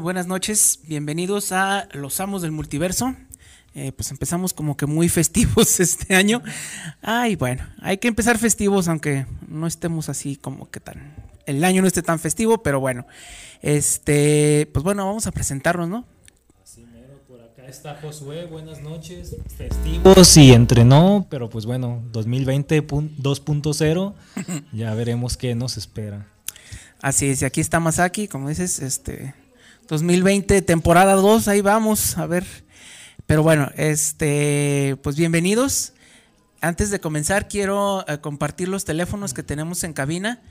[0.00, 3.14] Buenas noches, bienvenidos a Los Amos del Multiverso.
[3.74, 6.42] Eh, pues empezamos como que muy festivos este año.
[7.02, 11.14] Ay, bueno, hay que empezar festivos aunque no estemos así como que tan...
[11.46, 13.06] El año no esté tan festivo, pero bueno.
[13.62, 16.06] Este, pues bueno, vamos a presentarnos, ¿no?
[16.62, 19.36] Así mero, por acá está Josué, buenas noches.
[19.56, 24.14] Festivos y entrenó, pero pues bueno, 2020 pun- 2.0,
[24.72, 26.26] ya veremos qué nos espera.
[27.02, 29.34] Así es, y aquí está Masaki, como dices, este
[29.90, 32.46] 2020, temporada 2, ahí vamos, a ver.
[33.26, 35.94] Pero bueno, este, pues bienvenidos.
[36.60, 40.42] Antes de comenzar, quiero eh, compartir los teléfonos que tenemos en cabina,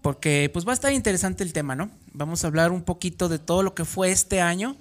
[0.00, 1.90] porque pues va a estar interesante el tema, ¿no?
[2.12, 4.76] Vamos a hablar un poquito de todo lo que fue este año,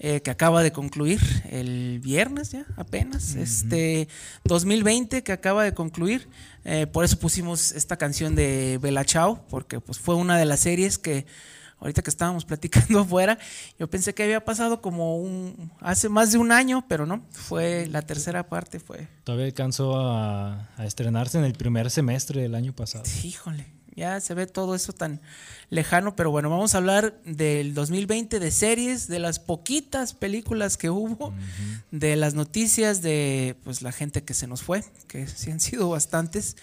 [0.00, 4.06] eh, que acaba de concluir el viernes ya, apenas, este
[4.44, 6.28] 2020 que acaba de concluir.
[6.66, 10.60] Eh, por eso pusimos esta canción de Bella Chao, porque pues fue una de las
[10.60, 11.24] series que
[11.78, 13.38] ahorita que estábamos platicando afuera,
[13.78, 17.86] yo pensé que había pasado como un hace más de un año, pero no, fue
[17.86, 22.72] la tercera parte, fue Todavía alcanzó a, a estrenarse en el primer semestre del año
[22.72, 23.04] pasado.
[23.22, 23.66] Híjole,
[23.96, 25.22] ya se ve todo eso tan
[25.70, 30.90] lejano, pero bueno, vamos a hablar del 2020 de series, de las poquitas películas que
[30.90, 31.32] hubo,
[31.90, 35.88] de las noticias de pues la gente que se nos fue, que sí han sido
[35.88, 36.56] bastantes.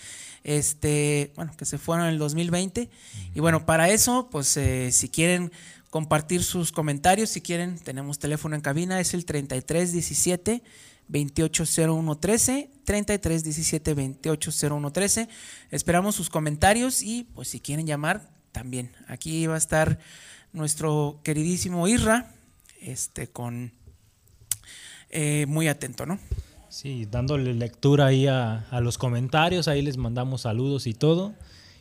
[0.44, 2.90] Este, bueno, que se fueron en el 2020
[3.34, 5.52] y bueno, para eso pues eh, si quieren
[5.90, 10.64] compartir sus comentarios, si quieren, tenemos teléfono en cabina, es el 3317
[11.08, 15.30] 280113 3317 280113.
[15.72, 18.92] Esperamos sus comentarios y pues si quieren llamar también.
[19.08, 20.00] Aquí va a estar
[20.52, 22.32] nuestro queridísimo Irra
[22.82, 23.72] este con
[25.10, 26.20] eh, muy atento, ¿no?
[26.74, 31.34] Sí, dándole lectura ahí a, a los comentarios, ahí les mandamos saludos y todo.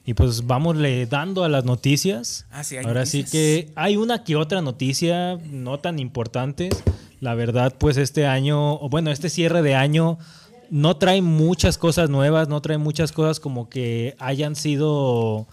[0.05, 2.45] Y pues vamos le dando a las noticias.
[2.51, 3.31] Ah, sí, hay Ahora noticias.
[3.31, 6.83] sí que hay una que otra noticia no tan importantes.
[7.21, 10.19] La verdad, pues este año, o bueno, este cierre de año
[10.69, 15.47] no trae muchas cosas nuevas, no trae muchas cosas como que hayan sido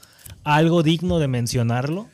[0.43, 2.07] algo digno de mencionarlo.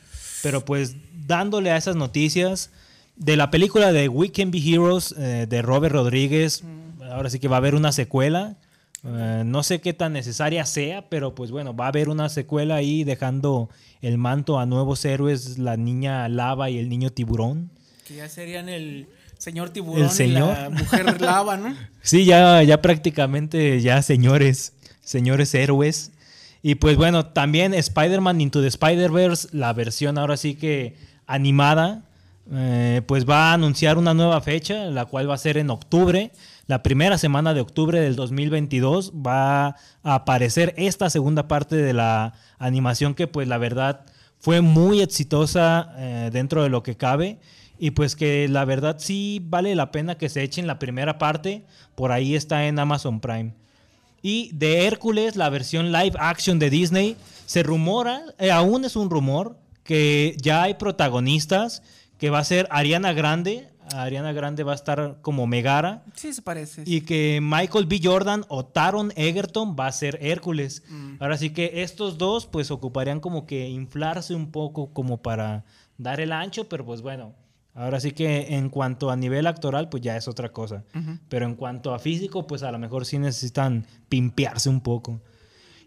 [0.44, 0.94] Pero pues
[1.26, 2.70] dándole a esas noticias
[3.16, 6.62] de la película de We Can Be Heroes eh, de Robert Rodríguez,
[7.10, 8.56] ahora sí que va a haber una secuela.
[9.04, 12.76] Eh, no sé qué tan necesaria sea, pero pues bueno, va a haber una secuela
[12.76, 13.68] ahí dejando
[14.02, 17.70] el manto a nuevos héroes, la niña lava y el niño tiburón.
[18.06, 19.08] Que ya serían el
[19.38, 20.56] señor tiburón El señor.
[20.58, 21.74] y la mujer lava, ¿no?
[22.02, 24.72] Sí, ya, ya prácticamente ya señores,
[25.02, 26.12] señores héroes.
[26.62, 30.96] Y pues bueno, también Spider-Man Into the Spider-Verse, la versión ahora sí que
[31.26, 32.02] animada,
[32.52, 36.32] eh, pues va a anunciar una nueva fecha, la cual va a ser en octubre.
[36.66, 42.32] La primera semana de octubre del 2022 va a aparecer esta segunda parte de la
[42.58, 44.04] animación que pues la verdad
[44.40, 47.38] fue muy exitosa eh, dentro de lo que cabe.
[47.78, 51.64] Y pues que la verdad sí vale la pena que se echen la primera parte.
[51.94, 53.54] Por ahí está en Amazon Prime.
[54.22, 59.08] Y de Hércules, la versión live action de Disney, se rumora, eh, aún es un
[59.08, 61.82] rumor, que ya hay protagonistas,
[62.18, 63.68] que va a ser Ariana Grande.
[63.94, 66.02] Ariana Grande va a estar como Megara.
[66.14, 66.82] Sí, se parece.
[66.86, 68.00] Y que Michael B.
[68.02, 70.82] Jordan o Taron Egerton va a ser Hércules.
[71.20, 75.64] Ahora sí que estos dos pues ocuparían como que inflarse un poco como para
[75.98, 77.34] dar el ancho, pero pues bueno,
[77.74, 80.84] ahora sí que en cuanto a nivel actoral pues ya es otra cosa.
[81.28, 85.20] Pero en cuanto a físico pues a lo mejor sí necesitan pimpearse un poco.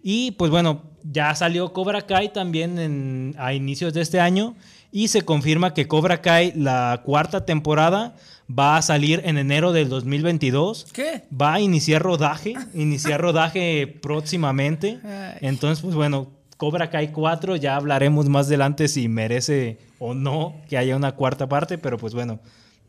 [0.02, 4.56] Y pues bueno, ya salió Cobra Kai también en- a inicios de este año
[4.92, 8.16] y se confirma que Cobra Kai, la cuarta temporada,
[8.50, 10.88] va a salir en enero del 2022.
[10.92, 11.24] ¿Qué?
[11.40, 15.00] Va a iniciar rodaje, iniciar rodaje próximamente.
[15.04, 15.38] Ay.
[15.42, 20.78] Entonces, pues bueno, Cobra Kai 4, ya hablaremos más adelante si merece o no que
[20.78, 22.40] haya una cuarta parte, pero pues bueno,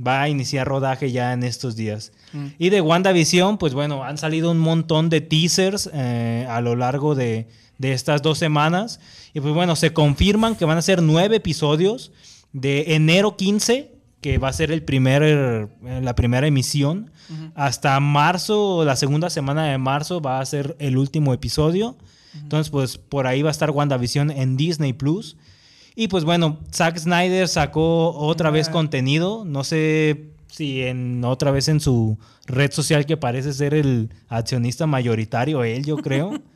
[0.04, 2.12] va a iniciar rodaje ya en estos días.
[2.58, 7.14] Y de WandaVision, pues bueno, han salido un montón de teasers eh, a lo largo
[7.14, 7.48] de,
[7.80, 9.00] de estas dos semanas.
[9.32, 12.12] Y pues bueno, se confirman que van a ser nueve episodios
[12.52, 13.90] de enero 15,
[14.20, 15.66] que va a ser el primer, eh,
[16.02, 17.10] la primera emisión,
[17.54, 21.96] hasta marzo, la segunda semana de marzo va a ser el último episodio.
[22.34, 25.38] Entonces, pues por ahí va a estar WandaVision en Disney Plus.
[25.96, 29.44] Y pues bueno, Zack Snyder sacó otra vez contenido.
[29.46, 34.86] No sé si en otra vez en su red social que parece ser el accionista
[34.86, 36.42] mayoritario, él, yo creo.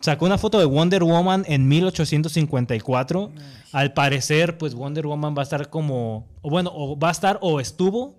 [0.00, 3.32] Sacó una foto de Wonder Woman en 1854.
[3.72, 7.38] Al parecer, pues Wonder Woman va a estar como, o bueno, o va a estar
[7.40, 8.16] o estuvo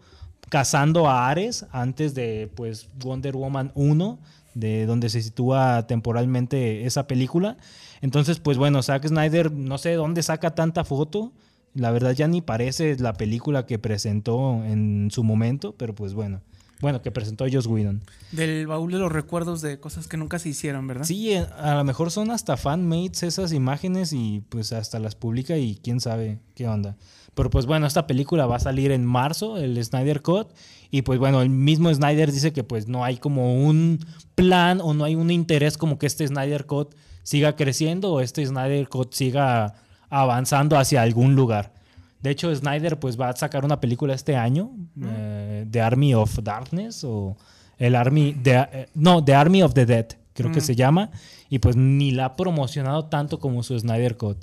[0.49, 4.19] cazando a Ares antes de pues Wonder Woman 1,
[4.53, 7.57] de donde se sitúa temporalmente esa película.
[8.01, 11.31] Entonces, pues bueno, Zack Snyder no sé de dónde saca tanta foto.
[11.73, 16.41] La verdad ya ni parece la película que presentó en su momento, pero pues bueno.
[16.79, 18.03] Bueno, que presentó Joss Whedon.
[18.31, 21.05] Del baúl de los recuerdos de cosas que nunca se hicieron, ¿verdad?
[21.05, 25.57] Sí, eh, a lo mejor son hasta fanmates esas imágenes y pues hasta las publica
[25.57, 26.95] y quién sabe qué onda.
[27.33, 30.49] Pero pues bueno, esta película va a salir en marzo, el Snyder Cut.
[30.89, 33.99] Y pues bueno, el mismo Snyder dice que pues no hay como un
[34.35, 38.45] plan o no hay un interés como que este Snyder Cut siga creciendo o este
[38.45, 39.75] Snyder Cut siga
[40.09, 41.76] avanzando hacia algún lugar.
[42.21, 44.71] De hecho, Snyder pues va a sacar una película este año,
[45.03, 47.37] eh, The Army of Darkness o
[47.77, 51.11] el Army, de, eh, no, The Army of the Dead, creo que se llama,
[51.49, 54.37] y pues ni la ha promocionado tanto como su Snyder Cut.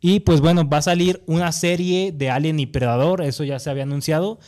[0.00, 3.70] Y pues bueno, va a salir una serie de Alien y Predador, eso ya se
[3.70, 4.38] había anunciado,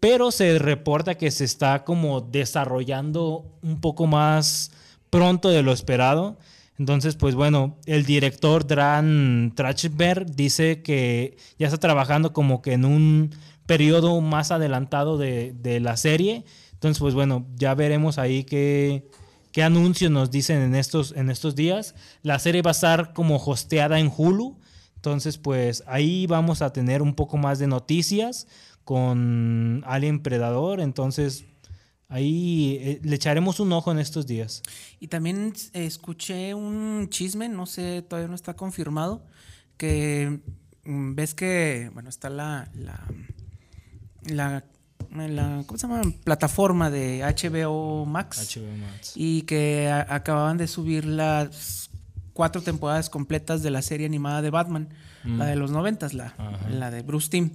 [0.00, 4.70] pero se reporta que se está como desarrollando un poco más
[5.10, 6.38] pronto de lo esperado.
[6.82, 12.84] Entonces, pues bueno, el director Dran Trachberg dice que ya está trabajando como que en
[12.84, 13.30] un
[13.66, 16.44] periodo más adelantado de, de la serie.
[16.72, 19.08] Entonces, pues bueno, ya veremos ahí qué,
[19.52, 21.94] qué anuncios nos dicen en estos, en estos días.
[22.24, 24.58] La serie va a estar como hosteada en Hulu.
[24.96, 28.48] Entonces, pues ahí vamos a tener un poco más de noticias
[28.82, 30.80] con Alien Predador.
[30.80, 31.44] Entonces,
[32.12, 34.62] ahí eh, le echaremos un ojo en estos días.
[35.00, 39.24] Y también eh, escuché un chisme, no sé, todavía no está confirmado,
[39.76, 40.40] que
[40.84, 43.00] mm, ves que, bueno, está la, la,
[44.24, 44.64] la,
[45.10, 46.02] la- ¿cómo se llama?
[46.24, 48.56] Plataforma de HBO Max.
[48.56, 49.12] HBO Max.
[49.16, 51.90] y que a- acababan de subir las
[52.32, 54.88] cuatro temporadas completas de la serie animada de Batman,
[55.24, 56.68] la de los noventas, la, Ajá.
[56.68, 57.50] la de Bruce Timm.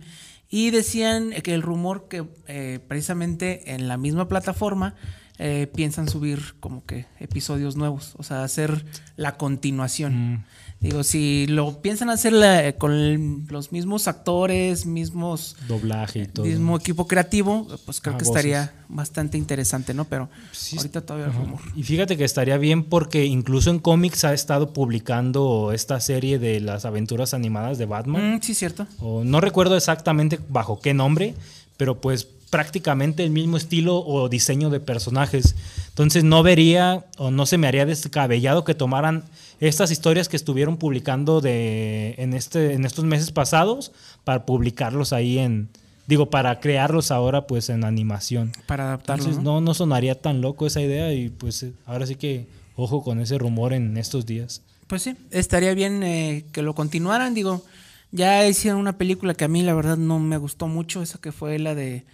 [0.50, 4.96] Y decían que el rumor que eh, precisamente en la misma plataforma
[5.40, 8.86] eh, piensan subir como que episodios nuevos, o sea, hacer
[9.18, 10.34] la continuación.
[10.34, 10.46] Mm.
[10.80, 16.46] Digo, si lo piensan hacer la- con el- los mismos actores, mismos Doblaje y todo.
[16.46, 18.46] mismo equipo creativo, pues creo Ah, que voces.
[18.46, 20.06] estaría bastante interesante, ¿no?
[20.06, 21.60] Pero Sí, ahorita todavía rumor.
[21.76, 26.60] Y fíjate que estaría bien porque incluso en cómics ha estado publicando esta serie de
[26.60, 28.36] las aventuras animadas de Batman.
[28.36, 28.86] Mm, sí, cierto.
[29.00, 31.34] O no recuerdo exactamente bajo qué nombre,
[31.78, 35.56] pero pues prácticamente el mismo estilo o diseño de personajes.
[35.90, 39.26] Entonces no vería o no se me haría descabellado que tomaran
[39.60, 43.92] estas historias que estuvieron publicando de, en, este, en estos meses pasados
[44.24, 45.70] para publicarlos ahí en,
[46.06, 48.52] digo, para crearlos ahora pues en animación.
[48.66, 49.24] Para adaptarlo.
[49.24, 49.56] Entonces ¿no?
[49.56, 53.20] no, no sonaría tan loco esa idea y pues eh, ahora sí que ojo con
[53.20, 54.62] ese rumor en estos días.
[54.88, 57.34] Pues sí, estaría bien eh, que lo continuaran.
[57.34, 57.64] Digo,
[58.12, 61.32] ya hicieron una película que a mí la verdad no me gustó mucho, esa que
[61.32, 62.06] fue la de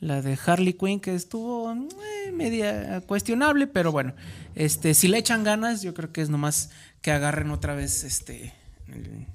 [0.00, 4.14] la de Harley Quinn, que estuvo eh, media cuestionable, pero bueno,
[4.54, 6.70] este, si le echan ganas, yo creo que es nomás
[7.00, 8.52] que agarren otra vez este
[8.88, 9.26] el-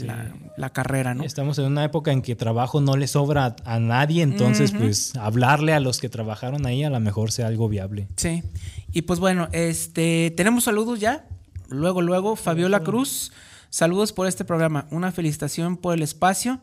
[0.00, 1.24] la, la carrera, ¿no?
[1.24, 5.16] Estamos en una época en que trabajo no le sobra a, a nadie, entonces pues
[5.16, 8.06] hablarle a los que trabajaron ahí a lo mejor sea algo viable.
[8.16, 8.44] Sí.
[8.92, 11.26] Y pues bueno, este, tenemos saludos ya.
[11.68, 13.32] Luego, luego, Fabiola Cruz,
[13.70, 14.86] saludos por este programa.
[14.92, 16.60] Una felicitación por el espacio.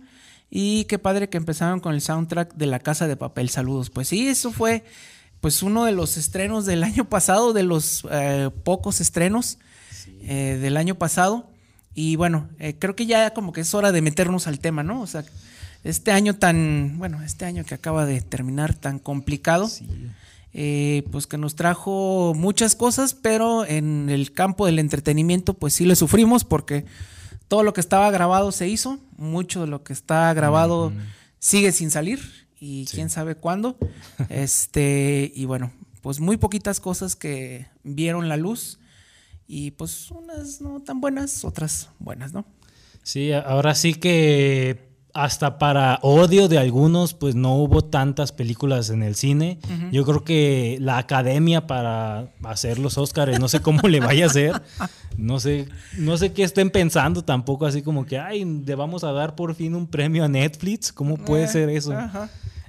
[0.50, 3.50] Y qué padre que empezaron con el soundtrack de La Casa de Papel.
[3.50, 3.90] Saludos.
[3.90, 4.84] Pues sí, eso fue
[5.42, 9.58] pues uno de los estrenos del año pasado, de los eh, pocos estrenos
[10.22, 11.50] eh, del año pasado.
[11.94, 15.02] Y bueno, eh, creo que ya como que es hora de meternos al tema, ¿no?
[15.02, 15.24] O sea,
[15.84, 19.70] este año tan, bueno, este año que acaba de terminar tan complicado
[20.58, 25.84] eh, pues que nos trajo muchas cosas, pero en el campo del entretenimiento, pues sí
[25.84, 26.86] le sufrimos porque
[27.48, 30.92] todo lo que estaba grabado se hizo, mucho de lo que está grabado
[31.40, 32.20] sigue sin salir
[32.60, 33.78] y quién sabe cuándo.
[34.30, 35.72] este, y bueno,
[36.02, 38.80] pues muy poquitas cosas que vieron la luz
[39.48, 42.46] y pues unas no tan buenas, otras buenas, ¿no?
[43.04, 49.02] Sí, ahora sí que hasta para odio de algunos, pues no hubo tantas películas en
[49.02, 49.58] el cine.
[49.92, 54.28] Yo creo que la academia para hacer los Oscars, no sé cómo le vaya a
[54.28, 54.62] hacer.
[55.18, 59.14] No sé, no sé qué estén pensando tampoco, así como que, ay, le vamos a
[59.14, 60.92] dar por fin un premio a Netflix.
[60.92, 61.94] ¿Cómo puede Eh, ser eso?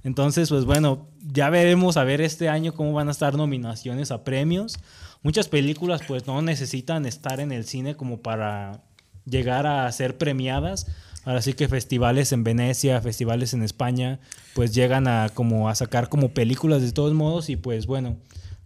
[0.05, 4.23] Entonces, pues bueno, ya veremos a ver este año cómo van a estar nominaciones a
[4.23, 4.79] premios.
[5.25, 8.85] Muchas películas pues no necesitan estar en el cine como para
[9.25, 10.87] llegar a ser premiadas.
[11.27, 14.21] Ahora sí que festivales en Venecia, festivales en España,
[14.55, 18.17] pues llegan a como a sacar como películas de todos modos y pues bueno,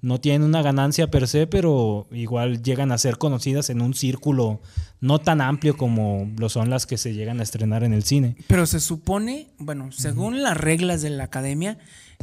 [0.02, 4.60] no tienen una ganancia per se, pero igual llegan a ser conocidas en un círculo
[5.00, 8.36] no tan amplio como lo son las que se llegan a estrenar en el cine.
[8.46, 11.78] Pero se supone, bueno, según las reglas de la academia,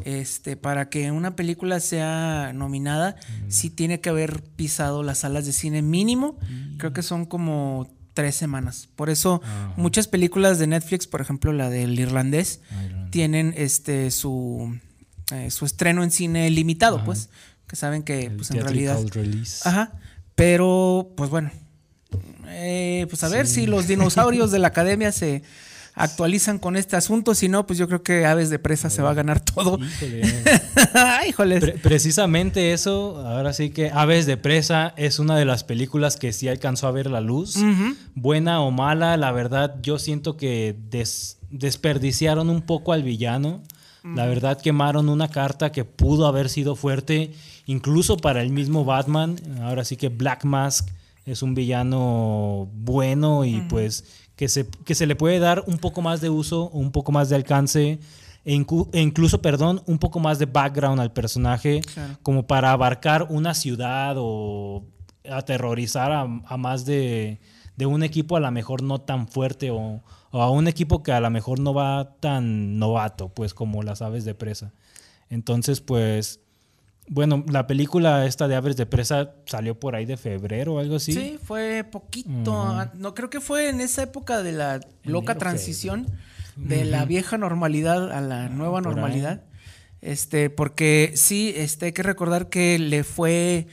[0.06, 3.15] este, para que una película sea nominada,
[3.48, 6.38] sí tiene que haber pisado las salas de cine mínimo.
[6.77, 8.89] Creo que son como tres semanas.
[8.95, 9.43] Por eso
[9.75, 12.62] muchas películas de Netflix, por ejemplo la del irlandés,
[13.12, 14.75] tienen este su,
[15.31, 17.29] eh, su estreno en cine limitado, pues,
[17.67, 18.97] que saben que pues en realidad...
[19.65, 19.91] Ajá.
[20.33, 21.51] Pero, pues bueno,
[22.47, 25.43] eh, pues a ver si los dinosaurios de la academia se
[25.98, 27.36] actualizan con este asunto.
[27.36, 29.80] Si no, pues yo creo que Aves de Presa se va a ganar todo.
[31.27, 31.60] Híjole.
[31.84, 36.48] precisamente eso, ahora sí que Aves de Presa es una de las películas que sí
[36.48, 37.58] alcanzó a ver la luz.
[38.16, 40.75] Buena o mala, la verdad, yo siento que
[41.50, 43.63] desperdiciaron un poco al villano.
[44.04, 47.34] La verdad, quemaron una carta que pudo haber sido fuerte,
[47.66, 49.36] incluso para el mismo Batman.
[49.62, 50.88] Ahora sí que Black Mask
[51.25, 56.01] es un villano bueno y pues que se, que se le puede dar un poco
[56.01, 58.00] más de uso, un poco más de alcance
[58.46, 61.82] e, e incluso, perdón, un poco más de background al personaje,
[62.24, 64.86] como para abarcar una ciudad o
[65.29, 67.41] aterrorizar a, más de,
[67.82, 70.01] un equipo a lo mejor no tan fuerte o,
[70.32, 74.01] o, a un equipo que a lo mejor no va tan novato, pues como las
[74.01, 74.72] aves de presa.
[75.29, 76.39] Entonces, pues
[77.08, 80.98] bueno, la película esta de Aves de Presa salió por ahí de febrero o algo
[80.98, 81.14] así.
[81.14, 82.90] Sí, fue poquito.
[82.96, 86.08] No creo que fue en esa época de la loca transición
[86.56, 89.44] de la vieja normalidad a la nueva normalidad.
[90.02, 93.68] Este, porque sí, este, hay que recordar que le fue.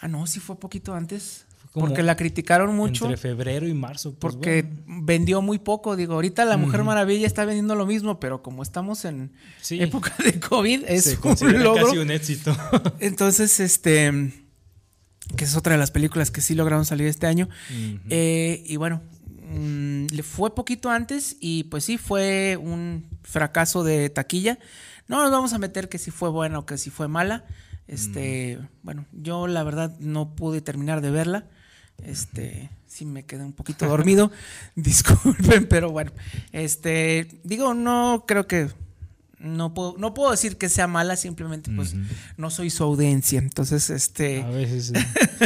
[0.00, 1.45] Ah, no, sí fue poquito antes
[1.80, 3.04] porque la criticaron mucho.
[3.04, 4.14] Entre febrero y marzo.
[4.14, 5.96] Pues, porque vendió muy poco.
[5.96, 9.32] Digo, ahorita la Mujer Maravilla está vendiendo lo mismo, pero como estamos en
[9.70, 11.86] época de COVID, es un logro.
[11.86, 12.56] casi un éxito.
[13.00, 14.32] Entonces, este.
[15.36, 17.48] Que es otra de las películas que sí lograron salir este año.
[18.08, 19.02] Eh, y bueno,
[19.50, 24.58] mm, le fue poquito antes y pues sí fue un fracaso de taquilla.
[25.08, 27.44] No nos vamos a meter que si fue buena o que si fue mala.
[27.88, 31.46] Este, bueno, yo la verdad no pude terminar de verla.
[32.04, 34.30] Este, sí me quedé un poquito dormido.
[34.74, 36.12] Disculpen, pero bueno.
[36.52, 38.68] Este, digo, no creo que
[39.38, 41.94] no puedo, no puedo decir que sea mala, simplemente pues
[42.36, 43.38] no soy su audiencia.
[43.38, 44.42] Entonces, este.
[44.42, 44.92] A veces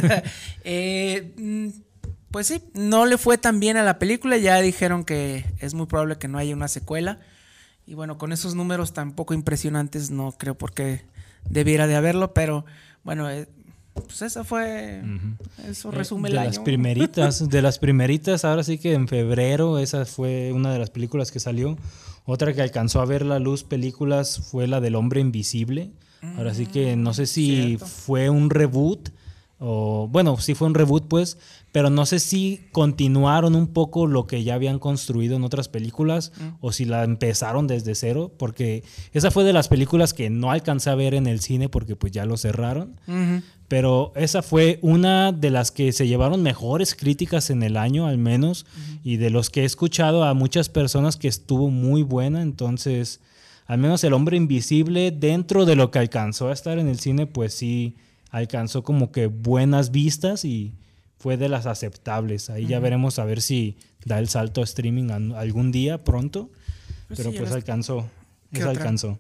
[0.65, 1.69] eh, mm,
[2.31, 4.37] pues sí, no le fue tan bien a la película.
[4.37, 7.19] Ya dijeron que es muy probable que no haya una secuela.
[7.87, 11.05] Y bueno, con esos números tan poco impresionantes, no creo por qué
[11.49, 12.65] debiera de haberlo, pero
[13.03, 13.49] bueno, eh,
[14.03, 15.03] pues esa fue.
[15.69, 19.79] Eso eh, resume de el las primeritas, de las primeritas, ahora sí que en febrero,
[19.79, 21.77] esa fue una de las películas que salió.
[22.25, 25.91] Otra que alcanzó a ver la luz películas fue la del hombre invisible.
[26.37, 29.09] Ahora sí que no sé si fue un reboot
[29.63, 31.37] o bueno, sí fue un reboot pues,
[31.73, 36.33] pero no sé si continuaron un poco lo que ya habían construido en otras películas
[36.37, 36.49] mm.
[36.61, 40.91] o si la empezaron desde cero, porque esa fue de las películas que no alcancé
[40.91, 42.97] a ver en el cine porque pues ya lo cerraron,
[43.69, 48.19] pero esa fue una de las que se llevaron mejores críticas en el año al
[48.19, 48.67] menos
[49.05, 53.21] y de los que he escuchado a muchas personas que estuvo muy buena, entonces
[53.67, 57.27] al menos el hombre invisible dentro de lo que alcanzó a estar en el cine
[57.29, 57.97] pues sí
[58.31, 60.75] alcanzó como que buenas vistas y
[61.21, 62.49] fue de las aceptables.
[62.49, 66.51] Ahí ya veremos a ver si da el salto a streaming algún día pronto.
[67.09, 68.09] Pues pero pues alcanzó.
[68.51, 69.19] Esa alcanzó.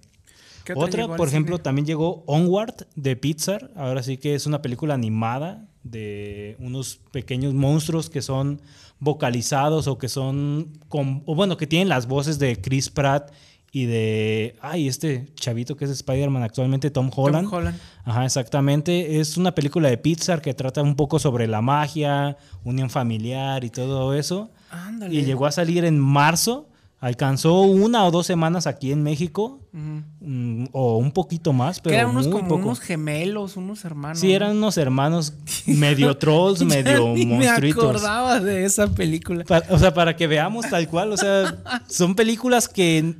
[0.75, 3.71] Otra, por ejemplo, también llegó Onward de Pixar.
[3.76, 8.62] Ahora sí que es una película animada de unos pequeños monstruos que son
[8.99, 13.30] vocalizados o que son, o bueno, que tienen las voces de Chris Pratt
[13.73, 17.49] y de, ay, este chavito que es Spider-Man actualmente, Tom Holland.
[17.49, 17.79] Tom Holland.
[18.05, 19.21] Ajá, exactamente.
[19.21, 23.71] Es una película de Pixar que trata un poco sobre la magia, unión familiar y
[23.71, 24.50] todo eso.
[24.71, 25.15] Ándale.
[25.15, 26.67] Y llegó a salir en marzo.
[26.99, 32.11] Alcanzó una o dos semanas aquí en México, mm, o un poquito más, pero eran
[32.11, 32.62] unos muy como poco.
[32.65, 34.19] unos gemelos, unos hermanos.
[34.19, 35.33] Sí, eran unos hermanos
[35.67, 37.85] medio trolls, medio monstruitos.
[37.85, 39.47] Me acordaba de esa película.
[39.71, 41.57] o sea, para que veamos tal cual, o sea,
[41.89, 43.17] son películas que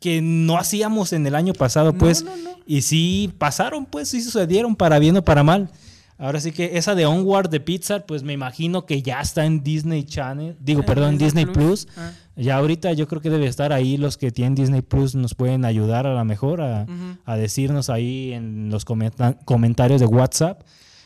[0.00, 2.24] que no hacíamos en el año pasado, pues.
[2.66, 5.70] Y sí pasaron, pues, sí sucedieron para bien o para mal.
[6.18, 9.62] Ahora sí que esa de Onward de Pixar, pues me imagino que ya está en
[9.62, 10.56] Disney Channel.
[10.60, 11.84] Digo, Eh, perdón, Disney Disney Plus.
[11.86, 11.98] Plus.
[11.98, 12.12] Ah.
[12.36, 13.98] Ya ahorita yo creo que debe estar ahí.
[13.98, 16.86] Los que tienen Disney Plus nos pueden ayudar a lo mejor a,
[17.26, 20.62] a decirnos ahí en los comenta- comentarios de WhatsApp.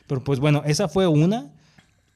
[0.06, 1.50] Pero pues bueno, esa fue una.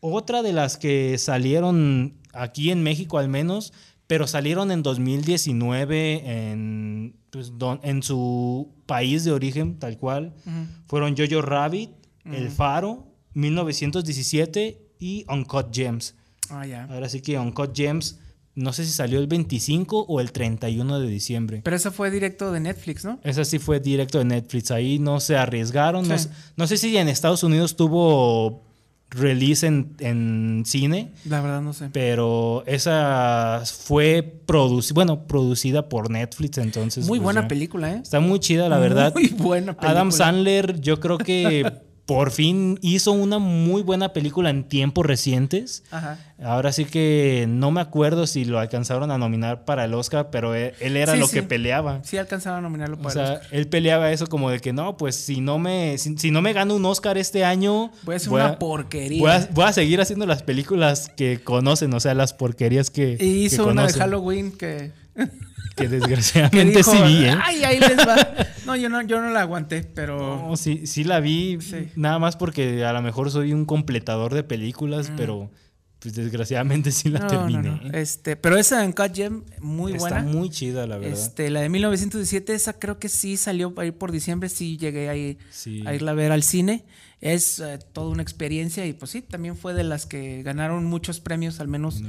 [0.01, 3.73] Otra de las que salieron aquí en México al menos,
[4.07, 10.35] pero salieron en 2019 en, pues, don- en su país de origen, tal cual.
[10.47, 10.67] Ujú.
[10.87, 11.91] Fueron Jojo Rabbit,
[12.25, 16.15] El Faro, 1917 y Uncut Gems.
[16.51, 16.85] Ah, ya.
[16.85, 18.19] Ahora sí que Uncut Gems,
[18.55, 21.61] no sé si salió el 25 o el 31 de diciembre.
[21.65, 23.19] Pero eso fue directo de Netflix, ¿no?
[23.25, 24.71] Esa sí fue directo de Netflix.
[24.71, 26.05] Ahí no se arriesgaron.
[26.07, 26.29] Sí.
[26.57, 28.63] no sé si en Estados Unidos tuvo
[29.11, 31.89] release en, en cine, La verdad no sé.
[31.93, 37.07] pero esa fue producida, bueno, producida por Netflix, entonces.
[37.07, 37.49] Muy pues, buena ya.
[37.49, 38.01] película, ¿eh?
[38.03, 39.13] Está muy chida, la verdad.
[39.15, 39.91] Muy buena película.
[39.91, 41.71] Adam Sandler, yo creo que
[42.07, 45.83] por fin hizo una muy buena película en tiempos recientes.
[45.91, 46.19] Ajá.
[46.43, 50.55] Ahora sí que no me acuerdo si lo alcanzaron a nominar para el Oscar, pero
[50.55, 51.35] él, él era Sí, lo sí.
[51.37, 52.01] que peleaba.
[52.05, 53.49] Sí alcanzaba a nominarlo O para el sea, Oscar.
[53.53, 56.53] él peleaba eso como de que no, pues si no me, si, si no me
[56.53, 59.21] gano un Oscar este año, Voy a hacer una porquería.
[59.21, 63.13] voy a- voy a seguir haciendo las películas que conocen, o sea, las porquerías que,
[63.15, 64.93] Y que hizo una de Halloween que,
[65.77, 67.35] que desgraciadamente dijo, sí vi, ¿eh?
[67.43, 68.17] ay, ahí les va.
[68.67, 71.89] No, yo no, yo no la aguanté, pero No, sí, sí la vi, Sí.
[71.97, 75.51] nada más porque a lo mejor soy un completador de películas, pero
[75.99, 77.63] pues desgraciadamente sí la no, terminé.
[77.83, 77.93] no.
[77.93, 80.23] Este, pero esa en Cut Gem muy Está buena.
[80.23, 81.13] muy chida, la verdad.
[81.19, 85.37] Este, la de 1917, esa creo que sí salió ir por diciembre, sí llegué ahí
[85.51, 85.83] Sí.
[85.87, 86.85] a irla a ver al cine.
[87.25, 91.21] Es eh, toda una experiencia y pues sí, también fue de las que ganaron muchos
[91.21, 92.03] premios, al menos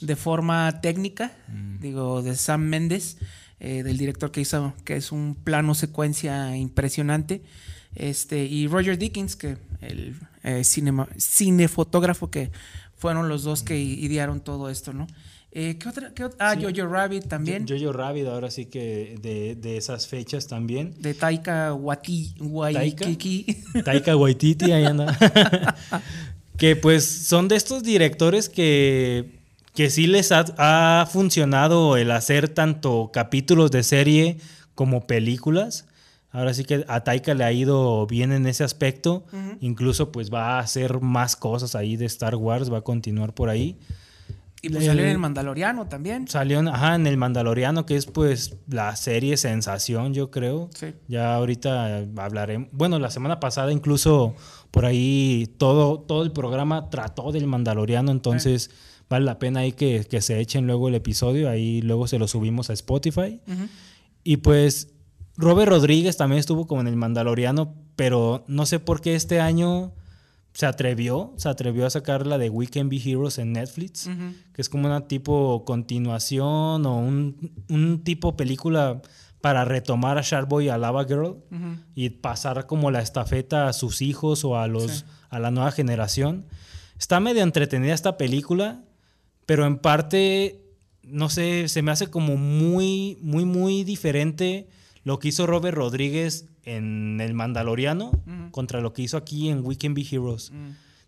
[0.00, 1.32] de forma técnica.
[1.48, 1.80] Mm.
[1.80, 3.16] Digo, de Sam Méndez,
[3.58, 7.42] eh, del director que hizo, que es un plano secuencia impresionante.
[7.96, 12.52] Este, y Roger Dickens, que el eh, cinema- cinefotógrafo que
[12.96, 15.08] fueron los dos que idearon todo esto, ¿no?
[15.52, 16.14] Eh, ¿qué otra?
[16.14, 16.62] qué ah, Sí.
[16.62, 17.66] Jojo Rabbit también.
[17.68, 20.94] Jojo Rabbit, ahora sí que de, de esas fechas también.
[20.98, 22.36] de Taika Waikiki.
[23.84, 25.16] Taika Waititi, ahí anda.
[26.56, 29.40] que pues son de estos directores que,
[29.74, 34.36] que sí les ha, ha funcionado el hacer tanto capítulos de serie
[34.74, 35.86] como películas.
[36.32, 39.24] Ahora sí que a Taika le ha ido bien en ese aspecto.
[39.60, 43.48] Incluso pues va a hacer más cosas ahí de Star Wars, va a continuar por
[43.48, 43.76] ahí.
[44.62, 46.28] Y pues El- salió en el Mandaloriano también.
[46.28, 50.68] Salió en, ajá, en El Mandaloriano, que es pues la serie sensación, yo creo.
[50.74, 50.88] Sí.
[51.08, 52.68] Ya ahorita hablaremos.
[52.72, 54.34] Bueno, la semana pasada incluso
[54.70, 58.70] por ahí todo, todo el programa trató del Mandaloriano, entonces
[59.08, 62.28] vale la pena ahí que, que se echen luego el episodio, ahí luego se lo
[62.28, 63.40] subimos a Spotify.
[63.48, 63.62] Ujú.
[64.22, 64.92] Y pues
[65.36, 69.92] Robert Rodríguez también estuvo como en el Mandaloriano, pero no sé por qué este año
[70.52, 74.08] se atrevió, se atrevió a sacar la de We Can Be Heroes en Netflix,
[74.52, 79.00] que es como una tipo continuación o un, un tipo película
[79.40, 81.36] para retomar a Sharkboy y a Lava Girl
[81.94, 85.04] y pasar como la estafeta a sus hijos o a los Sí.
[85.30, 86.44] a la nueva generación.
[86.98, 88.82] Está medio entretenida esta película,
[89.46, 90.60] pero en parte
[91.02, 94.68] no sé, se me hace como muy muy muy diferente
[95.04, 98.50] lo que hizo Robert Rodríguez en El Mandaloriano Ujú.
[98.50, 100.52] contra lo que hizo aquí en We Can Be Heroes.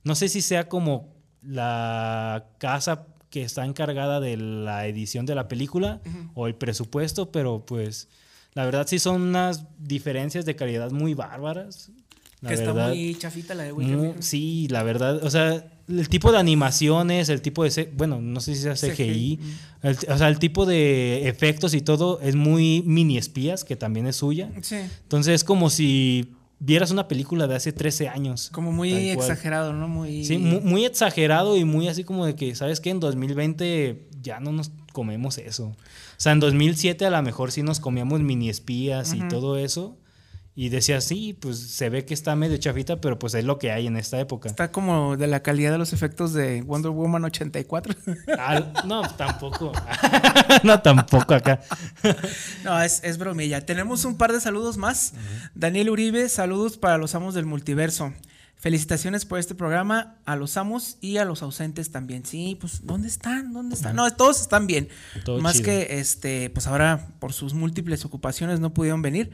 [0.05, 5.49] No sé si sea como la casa que está encargada de la edición de la
[5.49, 6.01] película
[6.35, 8.09] o el presupuesto, pero pues
[8.55, 11.91] la verdad sí son unas diferencias de calidad muy bárbaras.
[12.41, 14.21] La que está muy chafita la de muy- Wicked.
[14.21, 18.55] sí, la verdad, o sea, el tipo de animaciones, el tipo de, bueno, no sé
[18.55, 19.38] si sea CGI, CGI,
[19.83, 24.07] el- o sea, el tipo de efectos y todo es muy mini espías, que también
[24.07, 24.51] es suya.
[24.62, 28.49] Sí, Entonces es como si vieras una película de hace 13 años.
[28.53, 29.88] como muy exagerado, ¿no?
[29.88, 30.25] Muy...
[30.25, 32.90] Sí, mu- muy, exagerado y muy así como de que, ¿sabes qué?
[32.90, 35.66] En 2020 ya no nos comemos eso.
[35.66, 35.77] O
[36.18, 39.97] sea, en 2007 a lo mejor sí nos comíamos mini espías y todo eso.
[40.55, 43.73] Y decía, sí, pues se ve que está medio chafita, pero pues es lo que
[43.73, 44.51] hay en esta época.
[44.51, 47.95] Está como de la calidad de los efectos de Wonder Woman 84.
[48.38, 49.73] Al- no, tampoco.
[50.62, 51.61] no, tampoco acá.
[52.65, 53.65] no, es, es bromilla.
[53.65, 55.15] Tenemos un par de saludos más.
[55.55, 58.12] Daniel Uribe, saludos para los amos del multiverso.
[58.57, 62.25] Felicitaciones por este programa a los amos y a los ausentes también.
[62.25, 63.53] Sí, pues, ¿dónde están?
[63.53, 63.97] ¿Dónde están?
[63.97, 64.88] No, todos están bien.
[65.25, 65.65] Todo Más chido.
[65.65, 69.33] que, este, pues ahora por sus múltiples ocupaciones no pudieron venir,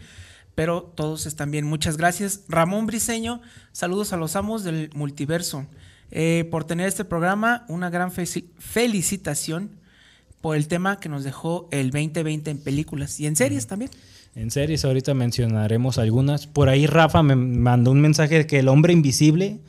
[0.59, 1.67] pero todos están bien.
[1.67, 2.41] Muchas gracias.
[2.49, 3.41] Ramón Briseño,
[3.71, 5.69] saludos a los amos del multiverso.
[6.11, 9.71] Eh, por tener este programa, una gran felicitación
[10.41, 13.93] por el tema que nos dejó el 2020 en películas y en series también.
[14.35, 16.49] En series, ahorita mencionaremos algunas.
[16.49, 19.61] Por ahí Rafa me mandó un mensaje de que El Hombre Invisible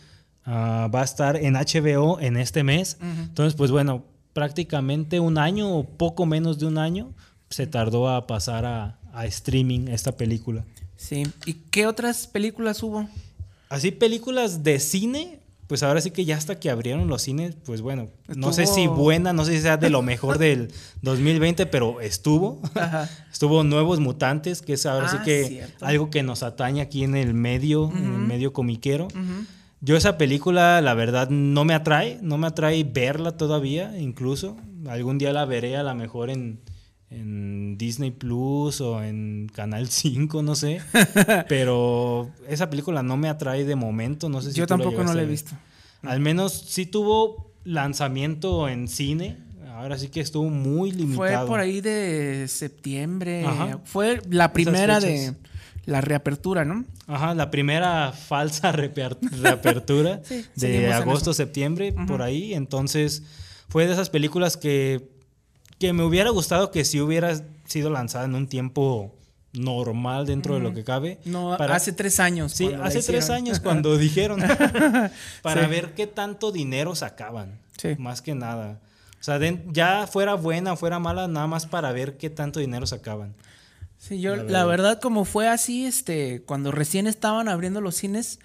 [0.51, 2.97] Ah, va a estar en HBO en este mes.
[3.01, 7.13] Entonces, pues bueno, prácticamente un año o poco menos de un año
[7.51, 10.65] se tardó a pasar a, a streaming esta película.
[10.99, 11.23] Sí.
[11.45, 13.07] ¿Y qué otras películas hubo?
[13.69, 17.81] Así películas de cine, pues ahora sí que ya hasta que abrieron los cines, pues
[17.81, 20.71] bueno, no sé si buena, no sé si sea de lo mejor del
[21.03, 22.61] 2020, pero estuvo.
[22.75, 23.09] Ajá.
[23.31, 25.85] Estuvo Nuevos Mutantes, que es ahora sí Ah, que cierto.
[25.85, 29.07] algo que nos atañe aquí en el medio, en el medio comiquero.
[29.81, 34.57] Yo esa película, la verdad, no me atrae, no me atrae verla todavía, incluso.
[34.89, 36.59] Algún día la veré a lo mejor en,
[37.11, 40.81] en Disney Plus o en Canal 5, no sé.
[41.47, 45.13] Pero esa película no me atrae de momento, no sé si Yo tú tampoco no
[45.13, 45.51] llegaste la he visto.
[46.03, 49.37] Al menos sí tuvo lanzamiento en cine,
[49.75, 51.17] ahora sí que estuvo muy limitado.
[51.45, 53.45] Fue por ahí de septiembre.
[53.45, 53.79] Ajá.
[53.85, 55.33] Fue la primera de
[55.85, 56.85] la reapertura, ¿no?
[57.07, 62.53] Ajá, la primera falsa reaper- reapertura Sí, de agosto, septiembre, por ahí.
[62.53, 63.23] Entonces,
[63.67, 65.09] fue de esas películas que,
[65.79, 69.15] que me hubiera gustado que sí hubiera sido lanzada en un tiempo
[69.53, 71.19] normal dentro de lo que cabe.
[71.25, 72.51] No, Para- hace tres años.
[72.51, 74.39] Sí, la hace tres años cuando dijeron.
[75.41, 75.69] para Sí.
[75.69, 77.59] ver qué tanto dinero sacaban.
[77.77, 77.95] Sí.
[77.97, 78.79] Más que nada.
[79.19, 82.59] O sea, de- ya fuera buena o fuera mala, nada más para ver qué tanto
[82.59, 83.33] dinero sacaban.
[83.97, 84.67] Sí, yo La la verdad.
[84.67, 85.01] verdad.
[85.01, 88.39] como fue así, este, cuando recién estaban abriendo los cines,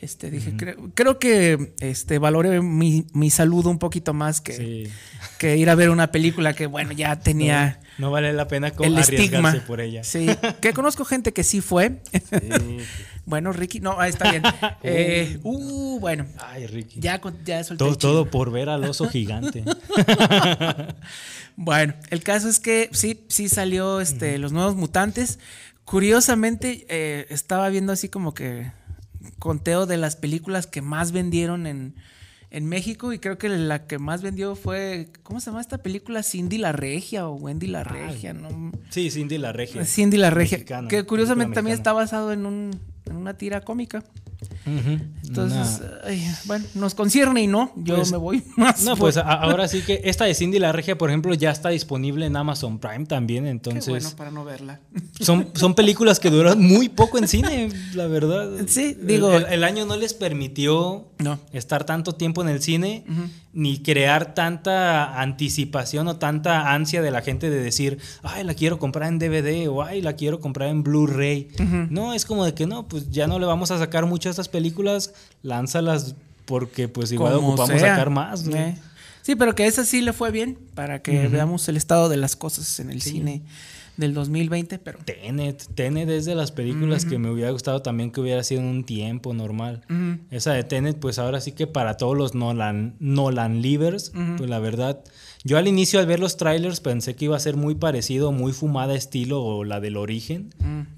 [0.00, 4.92] este, dije, creo, creo que este valoré mi, mi saludo un poquito más que, Sí.
[5.38, 8.96] que ir a ver una película que bueno ya tenía No vale la pena el
[8.96, 9.54] arriesgarse estigma.
[9.66, 10.02] por ella.
[10.02, 10.26] Sí,
[10.62, 12.00] que conozco gente que sí fue.
[12.12, 12.78] Sí.
[13.26, 14.42] bueno, Ricky, no, está bien.
[14.82, 16.98] Eh, uh, bueno, Ay, Ricky.
[17.00, 19.64] ya, ya solté todo, el todo por ver al oso gigante.
[21.56, 25.38] Bueno, el caso es que sí, sí salió este, los nuevos mutantes.
[25.84, 28.70] Curiosamente, eh, estaba viendo así como que
[29.38, 31.94] conteo de las películas que más vendieron en,
[32.50, 36.22] en México y creo que la que más vendió fue, ¿cómo se llama esta película?
[36.22, 38.72] Cindy la Regia o Wendy la Regia, ¿no?
[38.90, 39.84] Sí, Cindy la regia.
[39.84, 44.02] Cindy la Regia, Mexicana, que curiosamente también está basado en, un, en una tira cómica.
[45.24, 48.82] Entonces, ay, bueno, nos concierne y no, yo Pues, me voy más.
[48.82, 51.50] No, por- pues a- ahora sí que esta de Cindy la Regia, por ejemplo, ya
[51.50, 53.44] está disponible en Amazon Prime también.
[53.44, 54.80] Qué Entonces, bueno para no verla.
[55.20, 58.48] son, son películas que duran muy poco en cine, la verdad.
[58.66, 61.38] Sí, digo- El, el año no les permitió No.
[61.52, 63.04] estar tanto tiempo en el cine,
[63.52, 68.78] ni crear tanta anticipación o tanta ansia de la gente de decir, ay, la quiero
[68.78, 71.48] comprar en DVD o ay, la quiero comprar en Blu-ray.
[71.90, 74.30] No, es como de que no, pues ya no le vamos a sacar mucho a
[74.30, 77.90] estas películas, lánzalas porque pues igual Como ocupamos sea.
[77.90, 78.44] sacar más.
[78.44, 78.56] ¿no?
[78.56, 78.76] Eh.
[79.22, 82.36] Sí, pero que esa sí le fue bien para que veamos el estado de las
[82.36, 83.42] cosas en el cine
[83.96, 88.20] del 2020, pero Tenet, Tenet es de las películas que me hubiera gustado también que
[88.20, 89.82] hubiera sido en un tiempo normal.
[90.30, 94.58] Esa de Tenet, pues ahora sí que para todos los Nolan, Nolan livers, pues la
[94.58, 95.00] verdad,
[95.42, 98.52] yo al inicio al ver los trailers pensé que iba a ser muy parecido, muy
[98.52, 100.50] fumada estilo o la del origen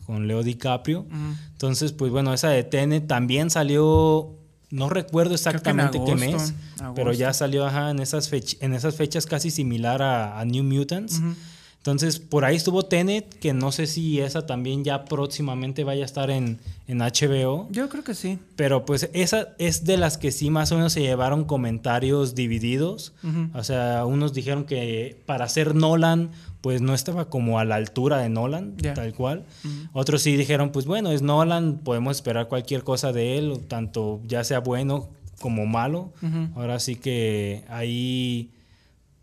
[0.05, 1.07] con Leo DiCaprio.
[1.53, 4.35] Entonces, pues bueno, esa de Tenet también salió,
[4.71, 6.95] no recuerdo exactamente qué agosto, mes, agosto.
[6.95, 11.21] pero ya salió ajá, en, esas en esas fechas casi similar a, a New Mutants.
[11.83, 16.05] Entonces, por ahí estuvo Tenet, que no sé si esa también ya próximamente vaya a
[16.05, 17.67] estar en, en HBO.
[17.73, 18.39] yo creo que sí.
[18.55, 23.15] Pero pues esa es de las que sí más o menos se llevaron comentarios divididos.
[23.53, 28.19] O sea, unos dijeron que para ser Nolan, pues no estaba como a la altura
[28.19, 29.45] de Nolan, tal cual.
[29.93, 34.45] Otros sí dijeron, pues bueno, es Nolan, podemos esperar cualquier cosa de él, tanto ya
[34.45, 35.09] sea bueno
[35.41, 36.13] como malo.
[36.55, 38.51] Ahora sí que ahí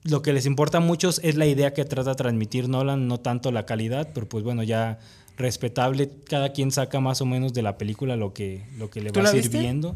[0.03, 3.19] lo que les importa a muchos es la idea que trata de transmitir Nolan, no
[3.19, 4.99] tanto la calidad, pero pues bueno, ya
[5.37, 9.11] respetable, cada quien saca más o menos de la película lo que, lo que le
[9.11, 9.95] ¿Tú va sirviendo.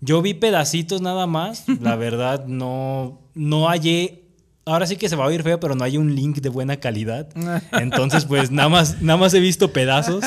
[0.00, 4.22] Yo vi pedacitos nada más, la verdad no, no hallé,
[4.64, 6.78] ahora sí que se va a oír feo, pero no hay un link de buena
[6.78, 7.28] calidad.
[7.72, 10.24] Entonces pues nada más, nada más he visto pedazos,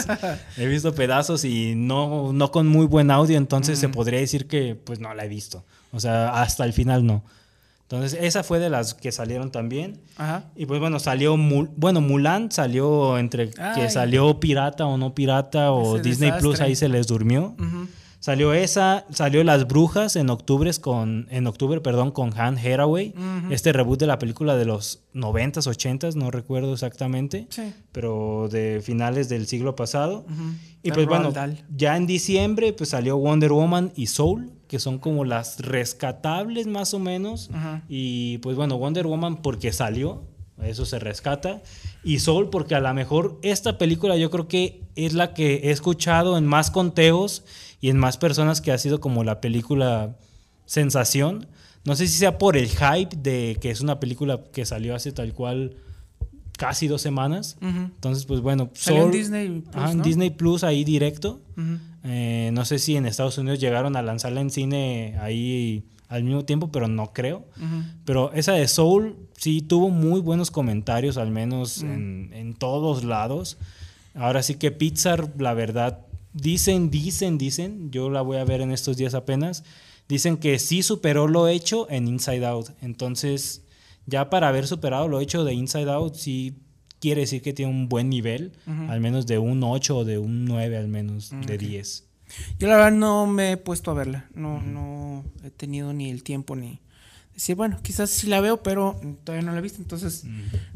[0.57, 3.81] he visto pedazos y no, no con muy buen audio, entonces Mm.
[3.81, 5.63] se podría decir que pues no la he visto.
[5.91, 7.23] O sea, hasta el final no.
[7.95, 10.01] Entonces, esa fue de las que salieron también.
[10.17, 10.45] Ajá.
[10.55, 15.71] Y pues bueno, salió, Mul- bueno, Mulan salió entre que salió pirata o no pirata
[15.71, 17.55] o Ese Disney Plus ahí se les durmió.
[18.23, 23.13] Salió esa, salió Las Brujas en octubre con, en octubre, perdón, con Han Haraway.
[23.49, 27.73] Este reboot de la película de los 90s, 80s, no recuerdo exactamente, Sí.
[27.91, 30.25] pero de finales del siglo pasado.
[30.83, 31.65] Y pues bueno, Dahl.
[31.75, 36.93] ya en diciembre pues salió Wonder Woman y Soul, que son como las rescatables más
[36.93, 37.49] o menos.
[37.89, 40.23] Y pues bueno, Wonder Woman porque salió,
[40.63, 41.61] eso se rescata.
[42.05, 45.71] Y Soul porque a lo mejor esta película yo creo que es la que he
[45.71, 47.43] escuchado en más conteos
[47.83, 50.15] y en más personas que ha sido como la película
[50.65, 51.47] sensación.
[51.85, 55.11] No sé si sea por el hype de que es una película que salió hace
[55.11, 55.75] tal cual
[56.57, 57.57] casi dos semanas.
[57.61, 60.03] Entonces, pues bueno, Salió en Soul- Disney Plus, Ajá, en ¿no?
[60.05, 61.41] Disney Plus ahí directo.
[62.05, 66.45] Eh, no sé si en Estados Unidos llegaron a lanzarla en cine ahí al mismo
[66.45, 67.43] tiempo, pero no creo.
[68.05, 73.57] Pero esa de Soul sí tuvo muy buenos comentarios, al menos en, en todos lados.
[74.15, 75.99] Ahora sí que Pixar, la verdad,
[76.33, 79.63] dicen, dicen, dicen, yo la voy a ver en estos días apenas,
[80.07, 82.69] dicen que sí superó lo hecho en Inside Out.
[82.81, 83.63] Entonces,
[84.05, 86.55] ya para haber superado lo hecho de Inside Out, sí
[86.99, 88.53] quiere decir que tiene un buen nivel,
[88.87, 92.05] al menos de un 8 o de un 9 al menos, de 10.
[92.59, 94.29] Yo la verdad no me he puesto a verla.
[94.33, 96.79] No, no he tenido ni el tiempo ni
[97.33, 100.25] decir, bueno, quizás sí la veo, pero todavía no la he visto, entonces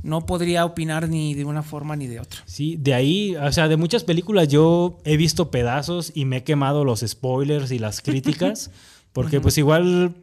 [0.04, 2.42] no podría opinar ni de una forma ni de otra.
[2.46, 6.44] Sí, de ahí, o sea, de muchas películas yo he visto pedazos y me he
[6.44, 8.72] quemado los spoilers y las críticas,
[9.14, 10.16] porque pues igual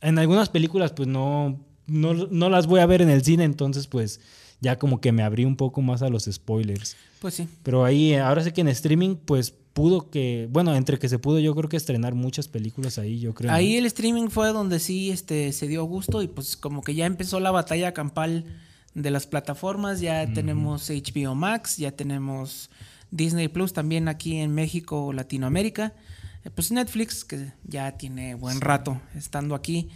[0.00, 3.86] en algunas películas pues no, no, no las voy a ver en el cine, entonces
[3.86, 4.20] pues
[4.60, 6.96] ya como que me abrí un poco más a los spoilers.
[7.20, 7.48] Pues sí.
[7.62, 11.38] Pero ahí, ahora sé que en streaming pues pudo que, bueno, entre que se pudo
[11.38, 13.50] yo creo que estrenar muchas películas ahí, yo creo.
[13.50, 13.56] ¿no?
[13.56, 17.06] Ahí el streaming fue donde sí este, se dio gusto y pues como que ya
[17.06, 18.44] empezó la batalla campal
[18.92, 20.00] de las plataformas.
[20.02, 22.68] Ya tenemos HBO Max, ya tenemos
[23.10, 25.94] Disney Plus también aquí en México Latinoamérica.
[26.44, 29.88] Eh, Pues Netflix, que ya tiene buen rato estando aquí.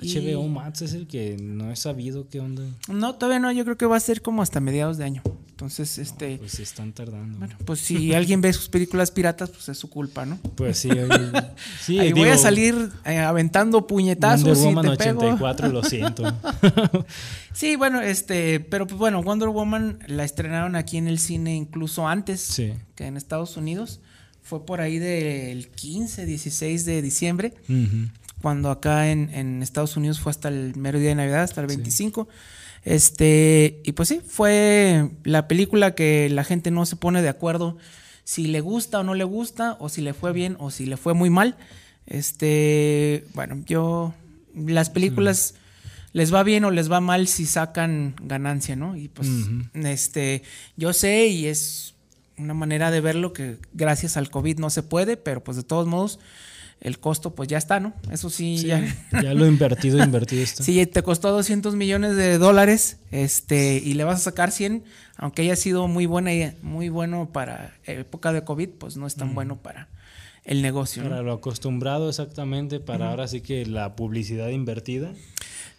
[0.00, 2.62] Y- HBO Max es el que no he sabido qué onda.
[2.88, 5.22] No, todavía no, yo creo que va a ser como hasta mediados de año.
[5.50, 7.38] Entonces, este, Pues se están tardando.
[7.38, 10.36] bueno, pues si alguien ve sus películas piratas, pues es su culpa, ¿no?
[10.54, 10.90] Pues sí,
[11.80, 15.18] sí, Ahí voy a salir eh, aventando puñetazos Wonder y Woman te pego.
[15.20, 16.24] 84, lo siento.
[17.54, 22.06] Sí, bueno, este, pero pues bueno, Wonder Woman la estrenaron aquí en el cine incluso
[22.06, 22.74] antes Sí.
[22.94, 24.00] que en Estados Unidos.
[24.42, 28.10] Fue por ahí del 15, 16 de diciembre, Ujú.
[28.42, 31.66] Cuando acá en, en Estados Unidos fue hasta el mero día de Navidad, hasta el
[31.66, 32.28] 25.
[32.84, 37.78] Este, y pues sí, fue la película que la gente no se pone de acuerdo
[38.22, 40.96] si le gusta o no le gusta, o si le fue bien o si le
[40.96, 41.56] fue muy mal.
[42.06, 44.14] Este, bueno, yo,
[44.54, 45.54] las películas
[46.12, 48.96] les va bien o les va mal si sacan ganancia, ¿no?
[48.96, 49.28] Y pues,
[49.74, 50.42] este,
[50.76, 51.94] yo sé y es
[52.38, 55.86] una manera de verlo que gracias al COVID no se puede, pero pues de todos
[55.86, 56.18] modos
[56.80, 57.94] el costo pues ya está, ¿no?
[58.10, 58.84] Eso sí, Sí, ya.
[59.22, 60.62] ya lo invertido, invertido está.
[60.62, 64.84] Si te costó 200 millones de dólares este, y le vas a sacar 100,
[65.16, 69.14] aunque haya sido muy buena y muy bueno para época de COVID, pues no es
[69.16, 69.88] tan bueno para
[70.44, 71.02] el negocio.
[71.02, 71.10] ¿no?
[71.10, 75.12] Para lo acostumbrado exactamente, para ahora sí que la publicidad invertida.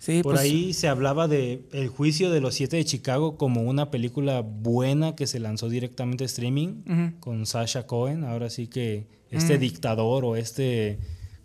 [0.07, 3.63] Sí, Por pues, ahí se hablaba de El juicio de los siete de Chicago como
[3.63, 8.23] una película buena que se lanzó directamente a streaming con Sasha Cohen.
[8.23, 9.59] Ahora sí que este Mm.
[9.59, 10.97] dictador o este...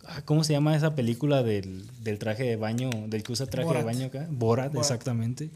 [0.06, 3.66] ah, ¿Cómo se llama esa película del, del traje de baño, del que usa traje
[3.66, 3.82] Borat.
[3.82, 4.28] de baño acá?
[4.30, 4.76] Borat, Borat.
[4.76, 5.50] exactamente.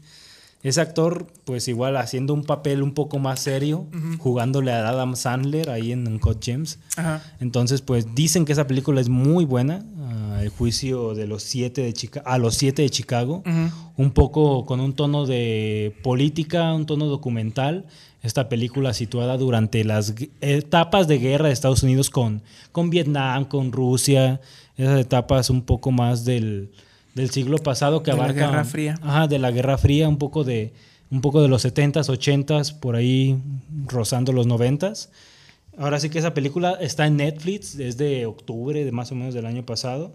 [0.63, 3.85] Ese actor, pues igual haciendo un papel un poco más serio,
[4.17, 6.79] jugándole a Adam Sandler ahí en Uncut Gems.
[6.95, 7.23] Ajá.
[7.39, 11.81] Entonces, pues dicen que esa película es muy buena, ah, el juicio de los siete
[11.81, 13.43] de Chica a los siete de Chicago,
[13.97, 17.85] un poco con un tono de política, un tono documental.
[18.23, 22.41] Esta película situada durante las etapas de guerra de Estados Unidos con,
[22.71, 24.41] con Vietnam, con Rusia,
[24.75, 26.71] esas etapas un poco más del,
[27.17, 28.95] del siglo pasado que De la abarca Guerra Fría.
[29.01, 30.73] Ajá, de la Guerra Fría, un poco de
[31.09, 33.37] un poco de los 70s, 80s, por ahí
[33.85, 35.09] rozando los 90s.
[35.77, 39.45] Ahora sí que esa película está en Netflix desde octubre de más o menos del
[39.45, 40.13] año pasado.